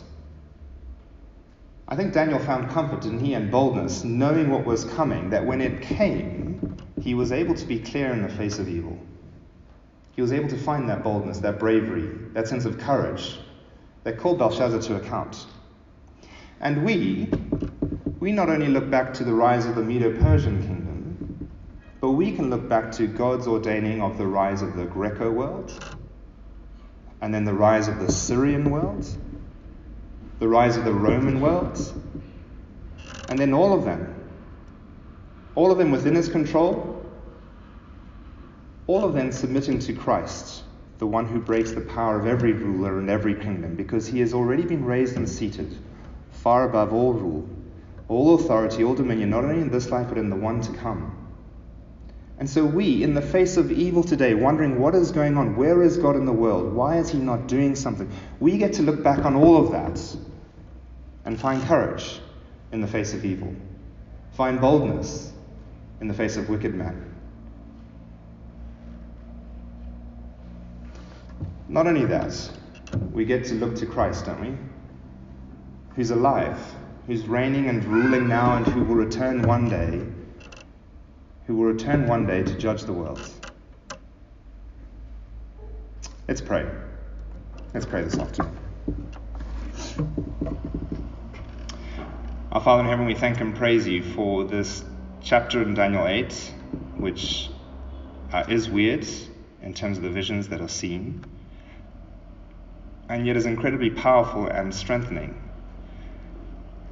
I 1.88 1.96
think 1.96 2.12
Daniel 2.12 2.38
found 2.38 2.68
comfort, 2.68 3.00
didn't 3.00 3.24
he, 3.24 3.32
and 3.32 3.50
boldness, 3.50 4.04
knowing 4.04 4.50
what 4.50 4.66
was 4.66 4.84
coming, 4.84 5.30
that 5.30 5.46
when 5.46 5.62
it 5.62 5.80
came, 5.80 6.76
he 7.00 7.14
was 7.14 7.32
able 7.32 7.54
to 7.54 7.64
be 7.64 7.78
clear 7.78 8.12
in 8.12 8.20
the 8.20 8.28
face 8.28 8.58
of 8.58 8.68
evil. 8.68 8.98
He 10.14 10.20
was 10.20 10.30
able 10.30 10.48
to 10.50 10.58
find 10.58 10.86
that 10.90 11.02
boldness, 11.02 11.38
that 11.38 11.58
bravery, 11.58 12.10
that 12.34 12.46
sense 12.46 12.66
of 12.66 12.76
courage 12.76 13.38
that 14.04 14.18
called 14.18 14.38
Belshazzar 14.38 14.80
to 14.82 14.96
account. 14.96 15.46
And 16.60 16.84
we, 16.84 17.30
we 18.20 18.30
not 18.30 18.50
only 18.50 18.68
look 18.68 18.90
back 18.90 19.14
to 19.14 19.24
the 19.24 19.32
rise 19.32 19.64
of 19.64 19.74
the 19.74 19.82
Medo 19.82 20.14
Persian 20.20 20.60
kingdom, 20.60 21.48
but 22.02 22.10
we 22.10 22.30
can 22.30 22.50
look 22.50 22.68
back 22.68 22.92
to 22.92 23.06
God's 23.06 23.46
ordaining 23.46 24.02
of 24.02 24.18
the 24.18 24.26
rise 24.26 24.60
of 24.60 24.76
the 24.76 24.84
Greco 24.84 25.30
world, 25.30 25.95
and 27.20 27.32
then 27.32 27.44
the 27.44 27.52
rise 27.52 27.88
of 27.88 27.98
the 27.98 28.10
Syrian 28.10 28.70
world, 28.70 29.06
the 30.38 30.48
rise 30.48 30.76
of 30.76 30.84
the 30.84 30.92
Roman 30.92 31.40
world, 31.40 31.80
and 33.28 33.38
then 33.38 33.52
all 33.52 33.72
of 33.72 33.84
them, 33.84 34.14
all 35.54 35.72
of 35.72 35.78
them 35.78 35.90
within 35.90 36.14
his 36.14 36.28
control, 36.28 37.04
all 38.86 39.04
of 39.04 39.14
them 39.14 39.32
submitting 39.32 39.78
to 39.80 39.92
Christ, 39.94 40.62
the 40.98 41.06
one 41.06 41.26
who 41.26 41.40
breaks 41.40 41.72
the 41.72 41.80
power 41.80 42.20
of 42.20 42.26
every 42.26 42.52
ruler 42.52 42.98
and 42.98 43.10
every 43.10 43.34
kingdom, 43.34 43.74
because 43.74 44.06
he 44.06 44.20
has 44.20 44.32
already 44.32 44.62
been 44.62 44.84
raised 44.84 45.16
and 45.16 45.28
seated 45.28 45.76
far 46.30 46.68
above 46.68 46.92
all 46.92 47.12
rule, 47.12 47.48
all 48.08 48.36
authority, 48.36 48.84
all 48.84 48.94
dominion, 48.94 49.30
not 49.30 49.44
only 49.44 49.60
in 49.60 49.70
this 49.70 49.90
life 49.90 50.08
but 50.08 50.18
in 50.18 50.30
the 50.30 50.36
one 50.36 50.60
to 50.60 50.72
come. 50.74 51.15
And 52.38 52.48
so, 52.48 52.66
we, 52.66 53.02
in 53.02 53.14
the 53.14 53.22
face 53.22 53.56
of 53.56 53.72
evil 53.72 54.02
today, 54.02 54.34
wondering 54.34 54.78
what 54.78 54.94
is 54.94 55.10
going 55.10 55.38
on, 55.38 55.56
where 55.56 55.82
is 55.82 55.96
God 55.96 56.16
in 56.16 56.26
the 56.26 56.32
world, 56.32 56.72
why 56.74 56.98
is 56.98 57.08
He 57.08 57.18
not 57.18 57.46
doing 57.46 57.74
something, 57.74 58.10
we 58.40 58.58
get 58.58 58.74
to 58.74 58.82
look 58.82 59.02
back 59.02 59.24
on 59.24 59.34
all 59.34 59.56
of 59.56 59.72
that 59.72 60.16
and 61.24 61.40
find 61.40 61.62
courage 61.64 62.20
in 62.72 62.82
the 62.82 62.86
face 62.86 63.14
of 63.14 63.24
evil, 63.24 63.54
find 64.32 64.60
boldness 64.60 65.32
in 66.00 66.08
the 66.08 66.14
face 66.14 66.36
of 66.36 66.50
wicked 66.50 66.74
men. 66.74 67.14
Not 71.68 71.86
only 71.86 72.04
that, 72.04 72.50
we 73.12 73.24
get 73.24 73.44
to 73.46 73.54
look 73.54 73.74
to 73.76 73.86
Christ, 73.86 74.26
don't 74.26 74.40
we? 74.40 74.54
Who's 75.94 76.10
alive, 76.10 76.58
who's 77.06 77.26
reigning 77.26 77.70
and 77.70 77.82
ruling 77.86 78.28
now, 78.28 78.56
and 78.56 78.66
who 78.66 78.84
will 78.84 78.94
return 78.94 79.42
one 79.42 79.68
day, 79.70 80.02
who 81.46 81.56
will 81.56 81.66
return 81.66 82.06
one 82.06 82.26
day 82.26 82.42
to 82.42 82.54
judge 82.58 82.82
the 82.82 82.92
world. 82.92 83.20
Let's 86.26 86.40
pray. 86.40 86.68
Let's 87.72 87.86
pray 87.86 88.02
this 88.02 88.18
afternoon. 88.18 88.56
Our 92.50 92.60
Father 92.60 92.82
in 92.82 92.88
heaven, 92.88 93.06
we 93.06 93.14
thank 93.14 93.40
and 93.40 93.54
praise 93.54 93.86
you 93.86 94.02
for 94.02 94.44
this 94.44 94.82
chapter 95.22 95.62
in 95.62 95.74
Daniel 95.74 96.06
8, 96.06 96.32
which 96.96 97.50
uh, 98.32 98.44
is 98.48 98.68
weird 98.68 99.06
in 99.62 99.74
terms 99.74 99.98
of 99.98 100.02
the 100.02 100.10
visions 100.10 100.48
that 100.48 100.60
are 100.60 100.68
seen, 100.68 101.24
and 103.08 103.26
yet 103.26 103.36
is 103.36 103.46
incredibly 103.46 103.90
powerful 103.90 104.46
and 104.46 104.74
strengthening. 104.74 105.45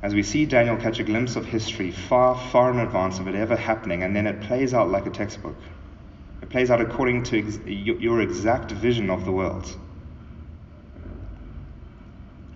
As 0.04 0.14
we 0.14 0.22
see 0.22 0.44
Daniel 0.44 0.76
catch 0.76 0.98
a 0.98 1.02
glimpse 1.02 1.34
of 1.34 1.46
history 1.46 1.90
far, 1.90 2.38
far 2.50 2.70
in 2.70 2.78
advance 2.78 3.18
of 3.20 3.26
it 3.26 3.34
ever 3.34 3.56
happening, 3.56 4.02
and 4.02 4.14
then 4.14 4.26
it 4.26 4.42
plays 4.42 4.74
out 4.74 4.90
like 4.90 5.06
a 5.06 5.10
textbook. 5.10 5.56
It 6.42 6.50
plays 6.50 6.70
out 6.70 6.82
according 6.82 7.22
to 7.22 7.38
ex- 7.38 7.58
your 7.64 8.20
exact 8.20 8.70
vision 8.70 9.08
of 9.08 9.24
the 9.24 9.32
world. 9.32 9.66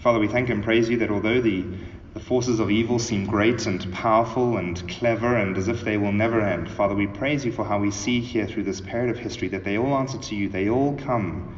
Father, 0.00 0.18
we 0.18 0.28
thank 0.28 0.50
and 0.50 0.62
praise 0.62 0.90
you 0.90 0.98
that 0.98 1.10
although 1.10 1.40
the 1.40 1.64
the 2.12 2.20
forces 2.20 2.60
of 2.60 2.70
evil 2.70 2.98
seem 2.98 3.24
great 3.24 3.64
and 3.64 3.90
powerful 3.94 4.58
and 4.58 4.86
clever 4.86 5.36
and 5.36 5.56
as 5.56 5.68
if 5.68 5.84
they 5.84 5.96
will 5.96 6.12
never 6.12 6.42
end. 6.42 6.70
Father, 6.70 6.94
we 6.94 7.06
praise 7.06 7.46
you 7.46 7.52
for 7.52 7.64
how 7.64 7.78
we 7.78 7.90
see 7.90 8.20
here 8.20 8.46
through 8.46 8.64
this 8.64 8.82
period 8.82 9.08
of 9.08 9.18
history 9.18 9.48
that 9.48 9.64
they 9.64 9.78
all 9.78 9.96
answer 9.96 10.18
to 10.18 10.34
you. 10.34 10.50
They 10.50 10.68
all 10.68 10.96
come 10.96 11.56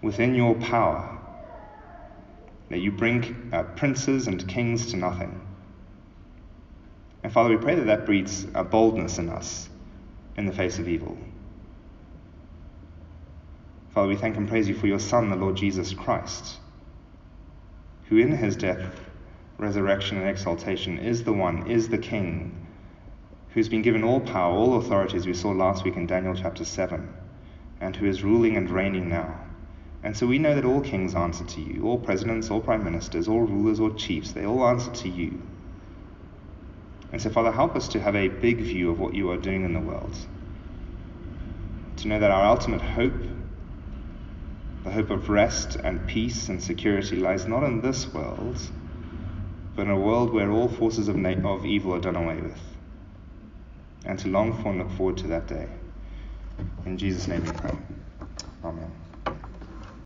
within 0.00 0.34
your 0.34 0.54
power. 0.54 1.15
That 2.68 2.78
you 2.80 2.90
bring 2.90 3.50
uh, 3.52 3.62
princes 3.62 4.26
and 4.26 4.46
kings 4.48 4.90
to 4.90 4.96
nothing. 4.96 5.40
And 7.22 7.32
Father, 7.32 7.50
we 7.50 7.56
pray 7.56 7.74
that 7.74 7.86
that 7.86 8.06
breeds 8.06 8.46
a 8.54 8.64
boldness 8.64 9.18
in 9.18 9.28
us 9.28 9.68
in 10.36 10.46
the 10.46 10.52
face 10.52 10.78
of 10.78 10.88
evil. 10.88 11.16
Father, 13.94 14.08
we 14.08 14.16
thank 14.16 14.36
and 14.36 14.48
praise 14.48 14.68
you 14.68 14.74
for 14.74 14.86
your 14.86 14.98
Son, 14.98 15.30
the 15.30 15.36
Lord 15.36 15.56
Jesus 15.56 15.94
Christ, 15.94 16.58
who 18.08 18.18
in 18.18 18.30
his 18.30 18.56
death 18.56 19.00
resurrection, 19.58 20.18
and 20.18 20.28
exaltation 20.28 20.98
is 20.98 21.24
the 21.24 21.32
one, 21.32 21.66
is 21.66 21.88
the 21.88 21.98
King, 21.98 22.66
who's 23.50 23.68
been 23.68 23.82
given 23.82 24.04
all 24.04 24.20
power, 24.20 24.54
all 24.54 24.76
authority, 24.76 25.16
as 25.16 25.26
we 25.26 25.32
saw 25.32 25.50
last 25.50 25.84
week 25.84 25.96
in 25.96 26.06
Daniel 26.06 26.34
chapter 26.34 26.64
7, 26.64 27.08
and 27.80 27.96
who 27.96 28.06
is 28.06 28.22
ruling 28.22 28.56
and 28.56 28.70
reigning 28.70 29.08
now. 29.08 29.45
And 30.06 30.16
so 30.16 30.24
we 30.24 30.38
know 30.38 30.54
that 30.54 30.64
all 30.64 30.80
kings 30.80 31.16
answer 31.16 31.44
to 31.44 31.60
you, 31.60 31.82
all 31.84 31.98
presidents, 31.98 32.48
all 32.48 32.60
prime 32.60 32.84
ministers, 32.84 33.26
all 33.26 33.40
rulers 33.40 33.80
or 33.80 33.92
chiefs, 33.94 34.30
they 34.30 34.46
all 34.46 34.64
answer 34.64 34.92
to 34.92 35.08
you. 35.08 35.42
And 37.10 37.20
so, 37.20 37.28
Father, 37.28 37.50
help 37.50 37.74
us 37.74 37.88
to 37.88 37.98
have 37.98 38.14
a 38.14 38.28
big 38.28 38.58
view 38.58 38.92
of 38.92 39.00
what 39.00 39.14
you 39.14 39.32
are 39.32 39.36
doing 39.36 39.64
in 39.64 39.72
the 39.72 39.80
world. 39.80 40.16
To 41.96 42.08
know 42.08 42.20
that 42.20 42.30
our 42.30 42.46
ultimate 42.46 42.82
hope, 42.82 43.20
the 44.84 44.92
hope 44.92 45.10
of 45.10 45.28
rest 45.28 45.74
and 45.74 46.06
peace 46.06 46.50
and 46.50 46.62
security, 46.62 47.16
lies 47.16 47.46
not 47.46 47.64
in 47.64 47.80
this 47.80 48.06
world 48.14 48.60
but 49.74 49.82
in 49.82 49.90
a 49.90 49.98
world 49.98 50.32
where 50.32 50.50
all 50.50 50.68
forces 50.68 51.08
of, 51.08 51.16
na- 51.16 51.52
of 51.52 51.66
evil 51.66 51.92
are 51.92 52.00
done 52.00 52.16
away 52.16 52.40
with. 52.40 52.58
And 54.04 54.18
to 54.20 54.28
long 54.28 54.54
for 54.62 54.70
and 54.70 54.78
look 54.78 54.90
forward 54.92 55.18
to 55.18 55.26
that 55.26 55.48
day. 55.48 55.68
In 56.86 56.96
Jesus' 56.96 57.28
name 57.28 57.44
we 57.44 57.50
pray. 57.50 57.76
Amen. 58.64 59.05